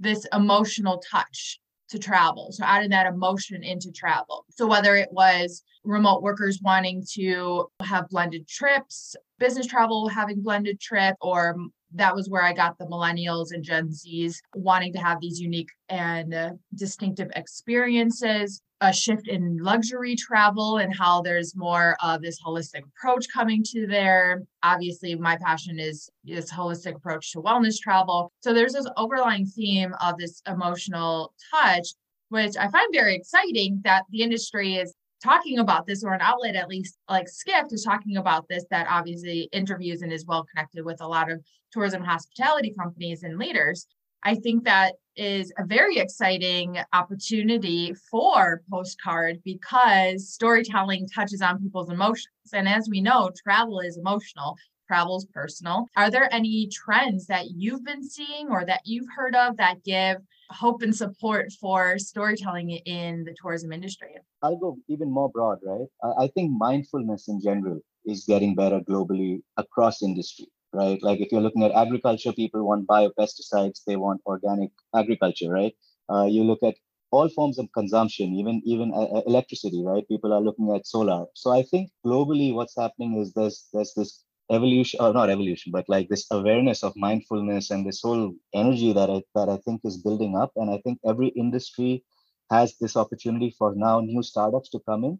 this 0.00 0.26
emotional 0.32 1.02
touch 1.10 1.60
to 1.90 1.98
travel. 1.98 2.48
So 2.50 2.64
adding 2.64 2.90
that 2.90 3.06
emotion 3.06 3.62
into 3.62 3.92
travel. 3.92 4.44
So 4.50 4.66
whether 4.66 4.96
it 4.96 5.10
was 5.12 5.62
remote 5.84 6.22
workers 6.22 6.60
wanting 6.62 7.04
to 7.12 7.66
have 7.82 8.08
blended 8.08 8.48
trips, 8.48 9.14
business 9.38 9.66
travel 9.66 10.08
having 10.08 10.42
blended 10.42 10.80
trip, 10.80 11.16
or 11.20 11.56
that 11.94 12.14
was 12.14 12.28
where 12.28 12.42
I 12.42 12.52
got 12.52 12.78
the 12.78 12.86
millennials 12.86 13.52
and 13.52 13.62
Gen 13.62 13.88
Zs 13.88 14.36
wanting 14.54 14.92
to 14.94 14.98
have 14.98 15.20
these 15.20 15.38
unique 15.38 15.70
and 15.88 16.34
uh, 16.34 16.50
distinctive 16.74 17.30
experiences, 17.36 18.60
a 18.80 18.92
shift 18.92 19.28
in 19.28 19.56
luxury 19.58 20.16
travel 20.16 20.78
and 20.78 20.94
how 20.94 21.22
there's 21.22 21.56
more 21.56 21.96
of 22.02 22.20
this 22.20 22.38
holistic 22.42 22.82
approach 22.96 23.26
coming 23.32 23.62
to 23.64 23.86
there. 23.86 24.42
Obviously, 24.62 25.14
my 25.14 25.36
passion 25.36 25.78
is 25.78 26.10
this 26.24 26.52
holistic 26.52 26.96
approach 26.96 27.32
to 27.32 27.40
wellness 27.40 27.78
travel. 27.78 28.32
So 28.40 28.52
there's 28.52 28.72
this 28.72 28.86
overlying 28.96 29.46
theme 29.46 29.94
of 30.00 30.18
this 30.18 30.42
emotional 30.46 31.32
touch, 31.52 31.88
which 32.28 32.56
I 32.58 32.68
find 32.68 32.92
very 32.92 33.14
exciting 33.14 33.80
that 33.84 34.04
the 34.10 34.22
industry 34.22 34.74
is 34.74 34.94
talking 35.22 35.58
about 35.58 35.86
this 35.86 36.04
or 36.04 36.12
an 36.12 36.20
outlet 36.20 36.54
at 36.54 36.68
least 36.68 36.98
like 37.08 37.28
skift 37.28 37.72
is 37.72 37.82
talking 37.82 38.18
about 38.18 38.46
this 38.48 38.64
that 38.70 38.86
obviously 38.90 39.48
interviews 39.52 40.02
and 40.02 40.12
is 40.12 40.26
well 40.26 40.44
connected 40.54 40.84
with 40.84 41.00
a 41.00 41.06
lot 41.06 41.30
of 41.30 41.42
tourism 41.72 42.02
hospitality 42.02 42.74
companies 42.78 43.22
and 43.22 43.38
leaders 43.38 43.86
i 44.22 44.34
think 44.34 44.64
that 44.64 44.94
is 45.16 45.52
a 45.58 45.64
very 45.64 45.98
exciting 45.98 46.78
opportunity 46.92 47.94
for 48.10 48.62
postcard 48.70 49.40
because 49.44 50.28
storytelling 50.28 51.08
touches 51.08 51.42
on 51.42 51.60
people's 51.60 51.90
emotions. 51.90 52.28
And 52.52 52.68
as 52.68 52.88
we 52.88 53.00
know 53.00 53.30
travel 53.44 53.80
is 53.80 53.96
emotional 53.96 54.56
travel 54.86 55.16
is 55.16 55.26
personal. 55.32 55.86
Are 55.96 56.10
there 56.10 56.32
any 56.32 56.68
trends 56.68 57.26
that 57.26 57.50
you've 57.50 57.84
been 57.84 58.02
seeing 58.02 58.48
or 58.48 58.64
that 58.64 58.82
you've 58.84 59.06
heard 59.16 59.34
of 59.34 59.56
that 59.56 59.82
give 59.84 60.18
hope 60.50 60.82
and 60.82 60.94
support 60.94 61.50
for 61.52 61.98
storytelling 61.98 62.70
in 62.70 63.24
the 63.24 63.34
tourism 63.40 63.72
industry? 63.72 64.14
I'll 64.42 64.56
go 64.56 64.76
even 64.88 65.10
more 65.10 65.30
broad, 65.30 65.58
right? 65.64 65.86
I, 66.18 66.28
think 66.28 66.52
mindfulness 66.52 67.28
in 67.28 67.40
general 67.40 67.80
is 68.04 68.24
getting 68.24 68.54
better 68.54 68.80
globally 68.80 69.40
across 69.56 70.02
industry, 70.02 70.46
right? 70.74 71.02
Like 71.02 71.20
if 71.20 71.32
you're 71.32 71.40
looking 71.40 71.64
at 71.64 71.72
agriculture, 71.72 72.32
people 72.32 72.66
want 72.66 72.86
biopesticides, 72.86 73.82
they 73.86 73.96
want 73.96 74.20
organic 74.26 74.70
agriculture, 74.94 75.50
right? 75.50 75.74
Uh, 76.12 76.24
you 76.24 76.44
look 76.44 76.62
at 76.62 76.74
all 77.10 77.28
forms 77.28 77.58
of 77.58 77.68
consumption, 77.72 78.34
even 78.34 78.60
even 78.64 78.92
uh, 78.92 79.22
electricity, 79.26 79.82
right? 79.84 80.06
People 80.08 80.32
are 80.32 80.40
looking 80.40 80.74
at 80.74 80.86
solar. 80.86 81.26
So 81.34 81.52
I 81.52 81.62
think 81.62 81.90
globally, 82.04 82.52
what's 82.52 82.76
happening 82.76 83.18
is 83.18 83.32
there's 83.32 83.68
there's 83.72 83.94
this 83.94 84.24
evolution, 84.50 85.00
or 85.00 85.12
not 85.12 85.30
evolution, 85.30 85.72
but 85.72 85.88
like 85.88 86.08
this 86.08 86.26
awareness 86.30 86.82
of 86.82 86.92
mindfulness 86.96 87.70
and 87.70 87.86
this 87.86 88.00
whole 88.02 88.34
energy 88.54 88.92
that 88.92 89.10
I 89.10 89.22
that 89.34 89.48
I 89.48 89.58
think 89.58 89.82
is 89.84 89.98
building 89.98 90.36
up. 90.36 90.52
And 90.56 90.70
I 90.70 90.78
think 90.84 90.98
every 91.06 91.28
industry 91.28 92.04
has 92.50 92.76
this 92.80 92.96
opportunity 92.96 93.54
for 93.58 93.74
now 93.74 94.00
new 94.00 94.22
startups 94.22 94.70
to 94.70 94.80
come 94.80 95.04
in 95.04 95.18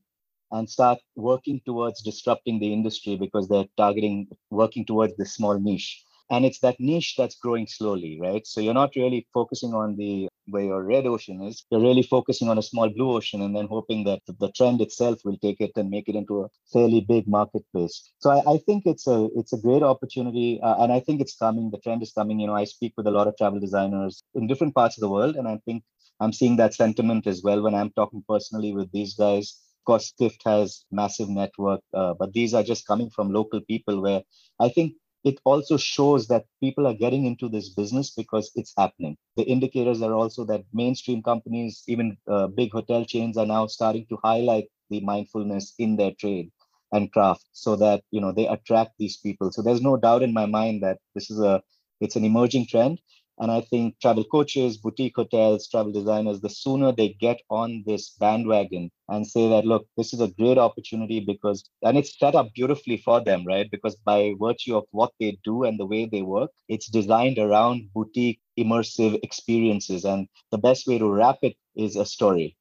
and 0.52 0.68
start 0.68 0.98
working 1.16 1.60
towards 1.66 2.02
disrupting 2.02 2.58
the 2.58 2.72
industry 2.72 3.16
because 3.16 3.48
they're 3.48 3.68
targeting 3.76 4.28
working 4.50 4.84
towards 4.84 5.16
this 5.16 5.34
small 5.34 5.58
niche. 5.58 6.02
And 6.30 6.44
it's 6.46 6.60
that 6.60 6.80
niche 6.80 7.14
that's 7.18 7.36
growing 7.36 7.66
slowly 7.66 8.18
right? 8.20 8.46
So 8.46 8.60
you're 8.60 8.74
not 8.82 8.96
really 8.96 9.26
focusing 9.34 9.74
on 9.74 9.96
the 9.96 10.28
where 10.46 10.64
your 10.64 10.82
red 10.82 11.06
ocean 11.06 11.42
is. 11.42 11.64
You're 11.70 11.80
really 11.80 12.02
focusing 12.02 12.48
on 12.48 12.58
a 12.58 12.62
small 12.62 12.88
blue 12.90 13.12
ocean 13.12 13.42
and 13.42 13.54
then 13.56 13.66
hoping 13.66 14.04
that 14.04 14.20
the 14.26 14.50
trend 14.52 14.80
itself 14.80 15.18
will 15.24 15.38
take 15.38 15.60
it 15.60 15.72
and 15.76 15.90
make 15.90 16.08
it 16.08 16.16
into 16.16 16.42
a 16.44 16.48
fairly 16.72 17.00
big 17.00 17.26
marketplace. 17.28 18.10
So 18.18 18.30
i, 18.30 18.54
I 18.54 18.58
think 18.58 18.84
it's 18.86 19.06
a 19.06 19.28
it's 19.36 19.52
a 19.52 19.58
great 19.58 19.82
opportunity 19.82 20.60
uh, 20.62 20.76
and 20.82 20.92
i 20.92 21.00
think 21.00 21.20
it's 21.20 21.36
coming 21.36 21.70
the 21.70 21.78
trend 21.78 22.02
is 22.02 22.12
coming. 22.12 22.40
You 22.40 22.46
know 22.48 22.54
i 22.54 22.64
speak 22.64 22.94
with 22.96 23.06
a 23.06 23.10
lot 23.18 23.28
of 23.28 23.36
travel 23.36 23.60
designers 23.60 24.22
in 24.34 24.46
different 24.46 24.74
parts 24.74 24.96
of 24.96 25.02
the 25.02 25.10
world 25.16 25.36
and 25.36 25.48
i 25.48 25.58
think 25.66 25.82
I'm 26.20 26.32
seeing 26.32 26.56
that 26.56 26.74
sentiment 26.74 27.26
as 27.26 27.42
well 27.42 27.62
when 27.62 27.74
I'm 27.74 27.90
talking 27.90 28.24
personally 28.28 28.72
with 28.72 28.90
these 28.92 29.14
guys. 29.14 29.60
Of 29.84 29.92
course, 29.92 30.08
Skift 30.08 30.42
has 30.46 30.84
massive 30.90 31.28
network, 31.28 31.82
uh, 31.92 32.14
but 32.18 32.32
these 32.32 32.54
are 32.54 32.62
just 32.62 32.86
coming 32.86 33.10
from 33.10 33.32
local 33.32 33.60
people 33.60 34.00
where 34.00 34.22
I 34.58 34.68
think 34.70 34.94
it 35.24 35.38
also 35.44 35.76
shows 35.76 36.26
that 36.28 36.46
people 36.60 36.86
are 36.86 36.94
getting 36.94 37.26
into 37.26 37.48
this 37.50 37.68
business 37.74 38.10
because 38.10 38.50
it's 38.54 38.72
happening. 38.78 39.16
The 39.36 39.44
indicators 39.44 40.02
are 40.02 40.14
also 40.14 40.44
that 40.46 40.64
mainstream 40.72 41.22
companies, 41.22 41.82
even 41.88 42.16
uh, 42.30 42.46
big 42.48 42.72
hotel 42.72 43.04
chains, 43.04 43.36
are 43.36 43.46
now 43.46 43.66
starting 43.66 44.06
to 44.08 44.18
highlight 44.24 44.68
the 44.90 45.00
mindfulness 45.00 45.74
in 45.78 45.96
their 45.96 46.12
trade 46.12 46.50
and 46.92 47.12
craft 47.12 47.44
so 47.52 47.76
that 47.76 48.02
you 48.10 48.20
know 48.22 48.32
they 48.32 48.46
attract 48.48 48.92
these 48.98 49.18
people. 49.18 49.52
So 49.52 49.62
there's 49.62 49.82
no 49.82 49.96
doubt 49.96 50.22
in 50.22 50.32
my 50.32 50.46
mind 50.46 50.82
that 50.82 50.98
this 51.14 51.30
is 51.30 51.40
a 51.40 51.62
it's 52.00 52.16
an 52.16 52.24
emerging 52.24 52.66
trend 52.68 53.00
and 53.38 53.50
I 53.50 53.60
think 53.62 53.98
travel 54.00 54.24
coaches, 54.24 54.76
boutique 54.76 55.16
hotels, 55.16 55.68
travel 55.68 55.92
designers, 55.92 56.40
the 56.40 56.48
sooner 56.48 56.92
they 56.92 57.10
get 57.20 57.40
on 57.50 57.82
this 57.86 58.10
bandwagon 58.10 58.90
and 59.08 59.26
say 59.26 59.48
that, 59.48 59.66
look, 59.66 59.86
this 59.96 60.12
is 60.12 60.20
a 60.20 60.28
great 60.28 60.58
opportunity 60.58 61.20
because, 61.20 61.64
and 61.82 61.98
it's 61.98 62.18
set 62.18 62.34
up 62.34 62.52
beautifully 62.54 62.96
for 62.98 63.22
them, 63.22 63.44
right? 63.46 63.70
Because 63.70 63.96
by 63.96 64.34
virtue 64.40 64.76
of 64.76 64.84
what 64.92 65.12
they 65.18 65.38
do 65.44 65.64
and 65.64 65.78
the 65.78 65.86
way 65.86 66.06
they 66.06 66.22
work, 66.22 66.50
it's 66.68 66.88
designed 66.88 67.38
around 67.38 67.92
boutique 67.92 68.40
immersive 68.58 69.18
experiences. 69.22 70.04
And 70.04 70.28
the 70.50 70.58
best 70.58 70.86
way 70.86 70.98
to 70.98 71.08
wrap 71.08 71.38
it 71.42 71.56
is 71.74 71.96
a 71.96 72.06
story. 72.06 72.56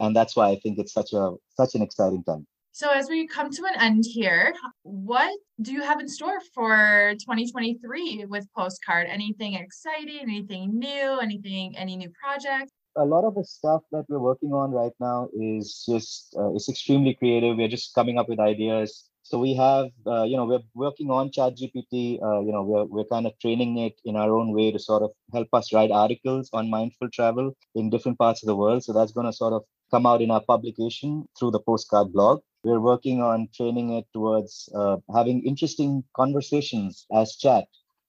And 0.00 0.14
that's 0.14 0.36
why 0.36 0.48
I 0.50 0.56
think 0.56 0.78
it's 0.78 0.92
such 0.92 1.12
a 1.12 1.34
such 1.56 1.74
an 1.74 1.82
exciting 1.82 2.24
time. 2.24 2.46
So, 2.76 2.90
as 2.90 3.08
we 3.08 3.26
come 3.26 3.50
to 3.52 3.64
an 3.64 3.80
end 3.80 4.04
here, 4.06 4.52
what 4.82 5.32
do 5.62 5.72
you 5.72 5.80
have 5.80 5.98
in 5.98 6.06
store 6.06 6.40
for 6.52 7.14
2023 7.20 8.26
with 8.28 8.46
Postcard? 8.54 9.06
Anything 9.08 9.54
exciting, 9.54 10.18
anything 10.20 10.78
new, 10.78 11.18
anything, 11.18 11.74
any 11.78 11.96
new 11.96 12.10
projects? 12.22 12.70
A 12.98 13.02
lot 13.02 13.24
of 13.24 13.34
the 13.34 13.44
stuff 13.44 13.80
that 13.92 14.04
we're 14.10 14.18
working 14.18 14.52
on 14.52 14.72
right 14.72 14.92
now 15.00 15.30
is 15.32 15.86
just 15.88 16.36
uh, 16.38 16.52
it's 16.52 16.68
extremely 16.68 17.14
creative. 17.14 17.56
We're 17.56 17.74
just 17.76 17.94
coming 17.94 18.18
up 18.18 18.28
with 18.28 18.40
ideas. 18.40 19.08
So 19.22 19.38
we 19.38 19.54
have, 19.54 19.86
uh, 20.06 20.24
you 20.24 20.36
know, 20.36 20.44
we're 20.44 20.66
working 20.74 21.10
on 21.10 21.30
ChatGPT. 21.30 22.22
Uh, 22.22 22.40
you 22.40 22.52
know, 22.52 22.62
we're 22.62 22.84
we're 22.84 23.08
kind 23.10 23.26
of 23.26 23.32
training 23.38 23.78
it 23.78 23.94
in 24.04 24.16
our 24.16 24.36
own 24.36 24.52
way 24.52 24.70
to 24.70 24.78
sort 24.78 25.02
of 25.02 25.12
help 25.32 25.48
us 25.54 25.72
write 25.72 25.90
articles 25.90 26.50
on 26.52 26.68
mindful 26.68 27.08
travel 27.08 27.56
in 27.74 27.88
different 27.88 28.18
parts 28.18 28.42
of 28.42 28.48
the 28.48 28.56
world. 28.56 28.84
So 28.84 28.92
that's 28.92 29.12
going 29.12 29.26
to 29.26 29.32
sort 29.32 29.54
of 29.54 29.62
come 29.90 30.04
out 30.04 30.20
in 30.20 30.30
our 30.30 30.42
publication 30.42 31.26
through 31.38 31.52
the 31.52 31.60
postcard 31.60 32.12
blog. 32.12 32.42
We're 32.66 32.80
working 32.80 33.22
on 33.22 33.48
training 33.54 33.92
it 33.94 34.06
towards 34.12 34.68
uh, 34.74 34.98
having 35.14 35.44
interesting 35.46 36.04
conversations 36.16 37.06
as 37.12 37.36
chat 37.36 37.66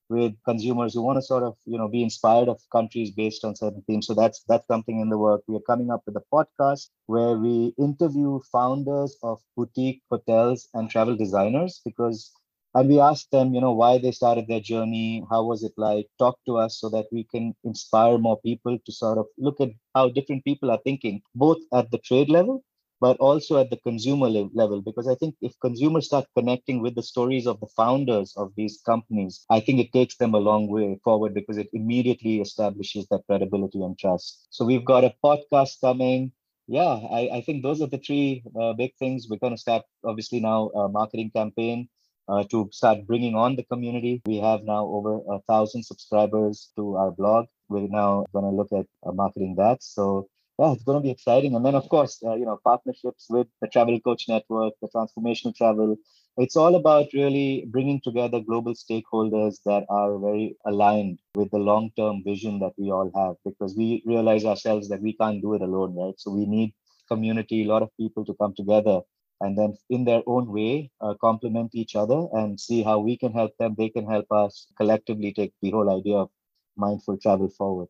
with 0.09 0.33
consumers 0.45 0.93
who 0.93 1.01
want 1.03 1.17
to 1.17 1.21
sort 1.21 1.43
of 1.43 1.55
you 1.65 1.77
know 1.77 1.87
be 1.87 2.03
inspired 2.03 2.49
of 2.49 2.59
countries 2.71 3.11
based 3.11 3.43
on 3.45 3.55
certain 3.55 3.83
themes. 3.87 4.07
So 4.07 4.13
that's 4.13 4.43
that's 4.47 4.67
something 4.67 4.99
in 4.99 5.09
the 5.09 5.17
work. 5.17 5.41
We 5.47 5.55
are 5.57 5.67
coming 5.71 5.91
up 5.91 6.03
with 6.05 6.15
a 6.17 6.23
podcast 6.33 6.89
where 7.07 7.37
we 7.37 7.73
interview 7.77 8.39
founders 8.51 9.17
of 9.23 9.41
boutique 9.55 10.01
hotels 10.09 10.67
and 10.73 10.89
travel 10.89 11.15
designers 11.15 11.81
because 11.85 12.31
and 12.75 12.89
we 12.89 12.99
ask 12.99 13.29
them 13.31 13.53
you 13.53 13.61
know 13.61 13.73
why 13.73 13.97
they 13.97 14.11
started 14.11 14.47
their 14.47 14.61
journey 14.61 15.23
how 15.29 15.43
was 15.43 15.63
it 15.63 15.73
like? 15.77 16.07
Talk 16.19 16.39
to 16.47 16.57
us 16.57 16.79
so 16.79 16.89
that 16.89 17.07
we 17.11 17.25
can 17.25 17.55
inspire 17.63 18.17
more 18.17 18.39
people 18.41 18.77
to 18.85 18.91
sort 18.91 19.17
of 19.19 19.27
look 19.37 19.59
at 19.61 19.69
how 19.95 20.09
different 20.09 20.43
people 20.45 20.71
are 20.71 20.81
thinking 20.83 21.21
both 21.35 21.59
at 21.73 21.91
the 21.91 21.99
trade 21.99 22.29
level 22.29 22.63
but 22.99 23.17
also 23.17 23.59
at 23.59 23.69
the 23.69 23.77
consumer 23.77 24.27
level 24.29 24.81
because 24.81 25.07
i 25.07 25.15
think 25.15 25.35
if 25.41 25.53
consumers 25.61 26.05
start 26.05 26.25
connecting 26.37 26.81
with 26.81 26.95
the 26.95 27.03
stories 27.03 27.47
of 27.47 27.59
the 27.59 27.67
founders 27.75 28.33
of 28.37 28.51
these 28.55 28.81
companies 28.85 29.45
i 29.49 29.59
think 29.59 29.79
it 29.79 29.91
takes 29.93 30.17
them 30.17 30.33
a 30.33 30.45
long 30.49 30.67
way 30.67 30.99
forward 31.03 31.33
because 31.33 31.57
it 31.57 31.69
immediately 31.73 32.39
establishes 32.41 33.07
that 33.07 33.25
credibility 33.27 33.81
and 33.81 33.97
trust 33.97 34.47
so 34.49 34.65
we've 34.65 34.85
got 34.85 35.03
a 35.03 35.13
podcast 35.23 35.79
coming 35.81 36.31
yeah 36.67 36.99
i, 37.11 37.29
I 37.33 37.41
think 37.41 37.63
those 37.63 37.81
are 37.81 37.87
the 37.87 37.99
three 37.99 38.43
uh, 38.59 38.73
big 38.73 38.93
things 38.97 39.27
we're 39.29 39.45
going 39.45 39.55
to 39.55 39.65
start 39.67 39.83
obviously 40.03 40.39
now 40.39 40.69
a 40.69 40.89
marketing 40.89 41.31
campaign 41.35 41.89
uh, 42.27 42.43
to 42.51 42.69
start 42.71 43.05
bringing 43.07 43.35
on 43.35 43.55
the 43.55 43.63
community. 43.63 44.21
We 44.25 44.37
have 44.37 44.63
now 44.63 44.85
over 44.85 45.21
a 45.31 45.39
thousand 45.47 45.83
subscribers 45.83 46.71
to 46.75 46.95
our 46.95 47.11
blog. 47.11 47.45
We're 47.69 47.87
now 47.87 48.25
going 48.33 48.45
to 48.45 48.51
look 48.51 48.71
at 48.71 48.85
uh, 49.05 49.11
marketing 49.13 49.55
that. 49.57 49.83
So 49.83 50.27
yeah, 50.59 50.71
it's 50.71 50.83
going 50.83 50.97
to 50.97 51.03
be 51.03 51.11
exciting. 51.11 51.55
And 51.55 51.65
then, 51.65 51.75
of 51.75 51.87
course, 51.89 52.19
uh, 52.25 52.35
you 52.35 52.45
know, 52.45 52.59
partnerships 52.63 53.27
with 53.29 53.47
the 53.61 53.67
Travel 53.67 53.99
Coach 53.99 54.25
Network, 54.27 54.73
the 54.81 54.89
Transformational 54.89 55.55
Travel. 55.55 55.97
It's 56.37 56.55
all 56.55 56.75
about 56.75 57.07
really 57.13 57.65
bringing 57.69 58.01
together 58.01 58.39
global 58.39 58.73
stakeholders 58.73 59.57
that 59.65 59.85
are 59.89 60.17
very 60.17 60.55
aligned 60.65 61.19
with 61.35 61.51
the 61.51 61.57
long-term 61.59 62.23
vision 62.23 62.59
that 62.59 62.73
we 62.77 62.91
all 62.91 63.11
have, 63.15 63.35
because 63.45 63.75
we 63.75 64.03
realize 64.05 64.45
ourselves 64.45 64.89
that 64.89 65.01
we 65.01 65.13
can't 65.13 65.41
do 65.41 65.53
it 65.53 65.61
alone, 65.61 65.95
right? 65.95 66.15
So 66.17 66.31
we 66.31 66.45
need 66.45 66.73
community, 67.07 67.63
a 67.63 67.67
lot 67.67 67.83
of 67.83 67.89
people 67.97 68.25
to 68.25 68.33
come 68.35 68.53
together 68.55 69.01
and 69.41 69.57
then 69.57 69.77
in 69.89 70.03
their 70.05 70.23
own 70.25 70.51
way 70.51 70.89
uh, 71.01 71.13
complement 71.21 71.69
each 71.73 71.95
other 71.95 72.27
and 72.33 72.59
see 72.59 72.81
how 72.81 72.99
we 72.99 73.15
can 73.15 73.31
help 73.31 73.51
them 73.59 73.75
they 73.77 73.89
can 73.89 74.05
help 74.05 74.25
us 74.31 74.67
collectively 74.77 75.31
take 75.31 75.53
the 75.61 75.71
whole 75.71 75.95
idea 75.95 76.17
of 76.17 76.29
mindful 76.75 77.17
travel 77.17 77.47
forward 77.47 77.87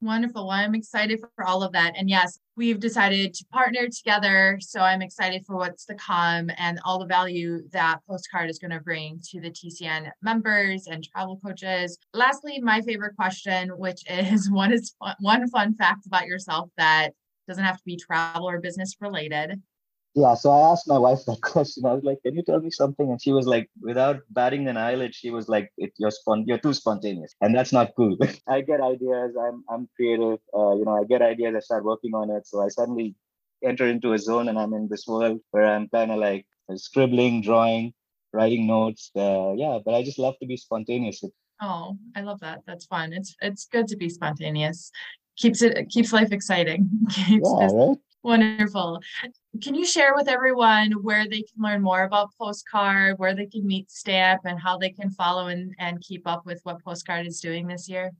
Wonderful. 0.00 0.46
Well, 0.46 0.56
I'm 0.56 0.76
excited 0.76 1.18
for 1.34 1.44
all 1.44 1.64
of 1.64 1.72
that. 1.72 1.94
And 1.96 2.08
yes, 2.08 2.38
we've 2.56 2.78
decided 2.78 3.34
to 3.34 3.44
partner 3.46 3.88
together. 3.88 4.58
So 4.60 4.80
I'm 4.80 5.02
excited 5.02 5.44
for 5.44 5.56
what's 5.56 5.86
to 5.86 5.96
come 5.96 6.52
and 6.56 6.78
all 6.84 7.00
the 7.00 7.06
value 7.06 7.68
that 7.72 7.98
Postcard 8.08 8.48
is 8.48 8.60
going 8.60 8.70
to 8.70 8.78
bring 8.78 9.20
to 9.30 9.40
the 9.40 9.50
TCN 9.50 10.10
members 10.22 10.86
and 10.86 11.02
travel 11.02 11.40
coaches. 11.44 11.98
Lastly, 12.14 12.60
my 12.60 12.80
favorite 12.82 13.16
question, 13.16 13.70
which 13.70 14.08
is 14.08 14.48
what 14.50 14.70
is 14.70 14.94
one 15.18 15.48
fun 15.48 15.74
fact 15.74 16.06
about 16.06 16.26
yourself 16.26 16.70
that 16.78 17.10
doesn't 17.48 17.64
have 17.64 17.78
to 17.78 17.84
be 17.84 17.96
travel 17.96 18.48
or 18.48 18.60
business 18.60 18.94
related? 19.00 19.60
Yeah 20.18 20.34
so 20.34 20.50
i 20.50 20.60
asked 20.70 20.88
my 20.88 20.98
wife 20.98 21.24
that 21.26 21.40
question. 21.52 21.86
I 21.86 21.92
was 21.94 22.04
like 22.04 22.18
can 22.24 22.34
you 22.34 22.42
tell 22.42 22.60
me 22.60 22.70
something? 22.70 23.08
And 23.10 23.20
she 23.22 23.32
was 23.32 23.46
like 23.46 23.70
without 23.80 24.20
batting 24.30 24.66
an 24.68 24.76
eyelid 24.76 25.14
she 25.14 25.30
was 25.30 25.48
like 25.48 25.70
it, 25.76 25.92
you're 25.98 26.10
spon- 26.10 26.44
you're 26.46 26.64
too 26.66 26.74
spontaneous. 26.74 27.34
And 27.40 27.54
that's 27.54 27.72
not 27.72 27.92
cool. 27.96 28.16
I 28.56 28.60
get 28.62 28.80
ideas. 28.80 29.36
I'm 29.44 29.64
i'm 29.70 29.88
creative. 29.96 30.40
Uh, 30.58 30.74
you 30.78 30.84
know 30.86 30.96
i 31.00 31.04
get 31.12 31.22
ideas. 31.22 31.54
I 31.56 31.60
start 31.60 31.84
working 31.84 32.14
on 32.14 32.30
it. 32.36 32.46
So 32.46 32.62
i 32.66 32.68
suddenly 32.68 33.14
enter 33.70 33.86
into 33.94 34.12
a 34.12 34.18
zone 34.18 34.48
and 34.48 34.58
i'm 34.58 34.72
in 34.72 34.88
this 34.88 35.04
world 35.08 35.40
where 35.50 35.66
i'm 35.66 35.88
kind 35.88 36.12
of 36.12 36.18
like 36.18 36.46
scribbling 36.76 37.42
drawing 37.42 37.92
writing 38.32 38.66
notes. 38.66 39.10
Uh, 39.16 39.52
yeah 39.62 39.78
but 39.84 39.94
i 39.94 40.02
just 40.02 40.18
love 40.18 40.36
to 40.40 40.46
be 40.46 40.56
spontaneous. 40.56 41.22
Oh 41.62 41.96
i 42.16 42.20
love 42.28 42.40
that. 42.40 42.60
That's 42.66 42.86
fun. 42.86 43.12
It's 43.12 43.36
it's 43.40 43.66
good 43.66 43.86
to 43.88 43.96
be 44.04 44.08
spontaneous. 44.18 44.90
Keeps 45.36 45.62
it 45.62 45.88
keeps 45.88 46.12
life 46.12 46.32
exciting. 46.32 46.90
Keeps 47.10 47.54
yeah, 47.60 47.68
right? 47.80 47.98
Wonderful. 48.28 49.00
Can 49.62 49.74
you 49.74 49.86
share 49.86 50.14
with 50.14 50.28
everyone 50.28 50.92
where 51.00 51.26
they 51.26 51.40
can 51.40 51.62
learn 51.62 51.80
more 51.80 52.04
about 52.04 52.28
Postcard, 52.38 53.18
where 53.18 53.34
they 53.34 53.46
can 53.46 53.66
meet 53.66 53.90
Stamp, 53.90 54.42
and 54.44 54.60
how 54.60 54.76
they 54.76 54.90
can 54.90 55.08
follow 55.08 55.46
and, 55.46 55.74
and 55.78 55.98
keep 56.02 56.26
up 56.26 56.44
with 56.44 56.60
what 56.64 56.84
Postcard 56.84 57.26
is 57.26 57.40
doing 57.40 57.66
this 57.66 57.88
year? 57.88 58.12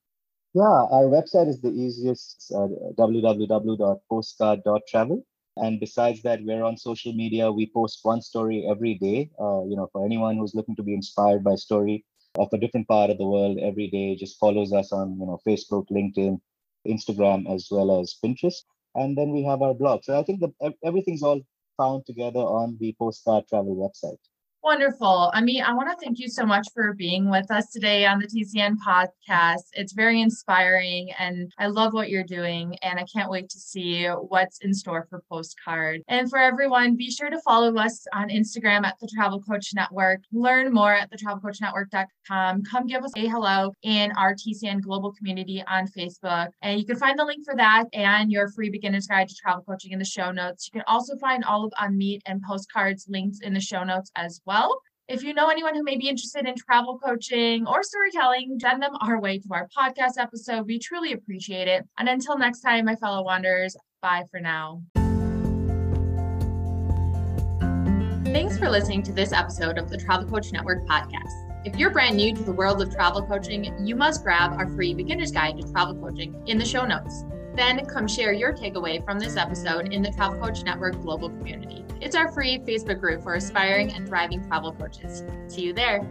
Yeah, 0.54 0.62
our 0.64 1.04
website 1.16 1.46
is 1.46 1.60
the 1.60 1.68
easiest 1.68 2.50
uh, 2.56 2.68
www.postcard.travel. 2.98 5.26
And 5.58 5.78
besides 5.78 6.22
that, 6.22 6.42
we're 6.42 6.64
on 6.64 6.78
social 6.78 7.12
media. 7.12 7.52
We 7.52 7.70
post 7.70 7.98
one 8.02 8.22
story 8.22 8.66
every 8.66 8.94
day. 8.94 9.28
Uh, 9.38 9.64
you 9.64 9.76
know, 9.76 9.90
for 9.92 10.06
anyone 10.06 10.38
who's 10.38 10.54
looking 10.54 10.76
to 10.76 10.82
be 10.82 10.94
inspired 10.94 11.44
by 11.44 11.56
story 11.56 12.06
of 12.38 12.48
a 12.54 12.58
different 12.58 12.88
part 12.88 13.10
of 13.10 13.18
the 13.18 13.26
world 13.26 13.58
every 13.58 13.90
day, 13.90 14.16
just 14.16 14.38
follows 14.38 14.72
us 14.72 14.90
on 14.90 15.20
you 15.20 15.26
know 15.26 15.38
Facebook, 15.46 15.84
LinkedIn, 15.90 16.40
Instagram, 16.86 17.46
as 17.54 17.68
well 17.70 18.00
as 18.00 18.16
Pinterest 18.24 18.62
and 19.00 19.16
then 19.16 19.30
we 19.30 19.42
have 19.44 19.62
our 19.62 19.74
blog. 19.74 20.04
So 20.04 20.18
I 20.18 20.22
think 20.22 20.40
that 20.40 20.74
everything's 20.84 21.22
all 21.22 21.40
found 21.76 22.06
together 22.06 22.40
on 22.40 22.76
the 22.80 22.94
Postcard 22.98 23.44
Travel 23.48 23.76
website. 23.76 24.18
Wonderful. 24.64 25.30
I 25.32 25.40
mean, 25.40 25.62
I 25.62 25.72
want 25.72 25.88
to 25.88 26.04
thank 26.04 26.18
you 26.18 26.28
so 26.28 26.44
much 26.44 26.66
for 26.74 26.92
being 26.92 27.30
with 27.30 27.48
us 27.48 27.70
today 27.70 28.04
on 28.06 28.18
the 28.18 28.26
TCN 28.26 28.76
podcast. 28.84 29.62
It's 29.72 29.92
very 29.92 30.20
inspiring 30.20 31.10
and 31.16 31.52
I 31.58 31.68
love 31.68 31.92
what 31.92 32.10
you're 32.10 32.24
doing. 32.24 32.76
And 32.82 32.98
I 32.98 33.04
can't 33.04 33.30
wait 33.30 33.48
to 33.50 33.58
see 33.58 34.06
what's 34.06 34.58
in 34.58 34.74
store 34.74 35.06
for 35.08 35.22
Postcard. 35.30 36.02
And 36.08 36.28
for 36.28 36.40
everyone, 36.40 36.96
be 36.96 37.08
sure 37.08 37.30
to 37.30 37.40
follow 37.42 37.76
us 37.76 38.04
on 38.12 38.30
Instagram 38.30 38.84
at 38.84 38.96
the 39.00 39.08
Travel 39.14 39.40
Coach 39.40 39.70
Network. 39.74 40.22
Learn 40.32 40.72
more 40.72 40.92
at 40.92 41.08
thetravelcoachnetwork.com. 41.12 42.62
Come 42.64 42.86
give 42.88 43.04
us 43.04 43.12
a 43.16 43.28
hello 43.28 43.72
in 43.82 44.10
our 44.16 44.34
TCN 44.34 44.82
global 44.82 45.12
community 45.12 45.62
on 45.68 45.86
Facebook. 45.86 46.48
And 46.62 46.80
you 46.80 46.84
can 46.84 46.96
find 46.96 47.16
the 47.16 47.24
link 47.24 47.44
for 47.44 47.54
that 47.54 47.84
and 47.92 48.32
your 48.32 48.48
free 48.48 48.70
beginner's 48.70 49.06
guide 49.06 49.28
to 49.28 49.36
travel 49.36 49.62
coaching 49.62 49.92
in 49.92 50.00
the 50.00 50.04
show 50.04 50.32
notes. 50.32 50.66
You 50.66 50.80
can 50.80 50.84
also 50.88 51.16
find 51.18 51.44
all 51.44 51.64
of 51.64 51.72
Amit 51.80 52.20
and 52.26 52.42
Postcards 52.42 53.06
links 53.08 53.38
in 53.40 53.54
the 53.54 53.60
show 53.60 53.84
notes 53.84 54.10
as 54.16 54.40
well. 54.48 54.80
If 55.08 55.22
you 55.22 55.34
know 55.34 55.48
anyone 55.48 55.74
who 55.74 55.84
may 55.84 55.96
be 55.96 56.08
interested 56.08 56.46
in 56.46 56.54
travel 56.56 56.98
coaching 56.98 57.66
or 57.66 57.82
storytelling, 57.82 58.58
send 58.58 58.82
them 58.82 58.96
our 59.00 59.20
way 59.20 59.38
to 59.38 59.48
our 59.52 59.68
podcast 59.76 60.18
episode. 60.18 60.66
We 60.66 60.78
truly 60.78 61.12
appreciate 61.12 61.68
it. 61.68 61.86
And 61.98 62.08
until 62.08 62.38
next 62.38 62.60
time, 62.60 62.86
my 62.86 62.96
fellow 62.96 63.22
wanderers, 63.22 63.76
bye 64.02 64.24
for 64.30 64.40
now. 64.40 64.82
Thanks 68.24 68.58
for 68.58 68.70
listening 68.70 69.02
to 69.04 69.12
this 69.12 69.32
episode 69.32 69.78
of 69.78 69.90
the 69.90 69.98
Travel 69.98 70.28
Coach 70.28 70.50
Network 70.52 70.86
podcast. 70.86 71.32
If 71.66 71.76
you're 71.76 71.90
brand 71.90 72.16
new 72.16 72.34
to 72.34 72.42
the 72.42 72.52
world 72.52 72.80
of 72.80 72.90
travel 72.90 73.22
coaching, 73.26 73.74
you 73.86 73.96
must 73.96 74.22
grab 74.22 74.52
our 74.52 74.68
free 74.68 74.94
beginner's 74.94 75.30
guide 75.30 75.58
to 75.58 75.72
travel 75.72 75.94
coaching 75.94 76.42
in 76.46 76.56
the 76.56 76.64
show 76.64 76.86
notes 76.86 77.24
then 77.58 77.84
come 77.86 78.06
share 78.06 78.32
your 78.32 78.52
takeaway 78.52 79.04
from 79.04 79.18
this 79.18 79.36
episode 79.36 79.92
in 79.92 80.00
the 80.00 80.10
Travel 80.12 80.38
Coach 80.38 80.62
Network 80.62 81.00
global 81.02 81.28
community. 81.28 81.84
It's 82.00 82.14
our 82.14 82.30
free 82.30 82.60
Facebook 82.60 83.00
group 83.00 83.22
for 83.22 83.34
aspiring 83.34 83.92
and 83.92 84.06
thriving 84.06 84.46
travel 84.46 84.72
coaches. 84.72 85.24
See 85.48 85.62
you 85.62 85.72
there. 85.72 86.06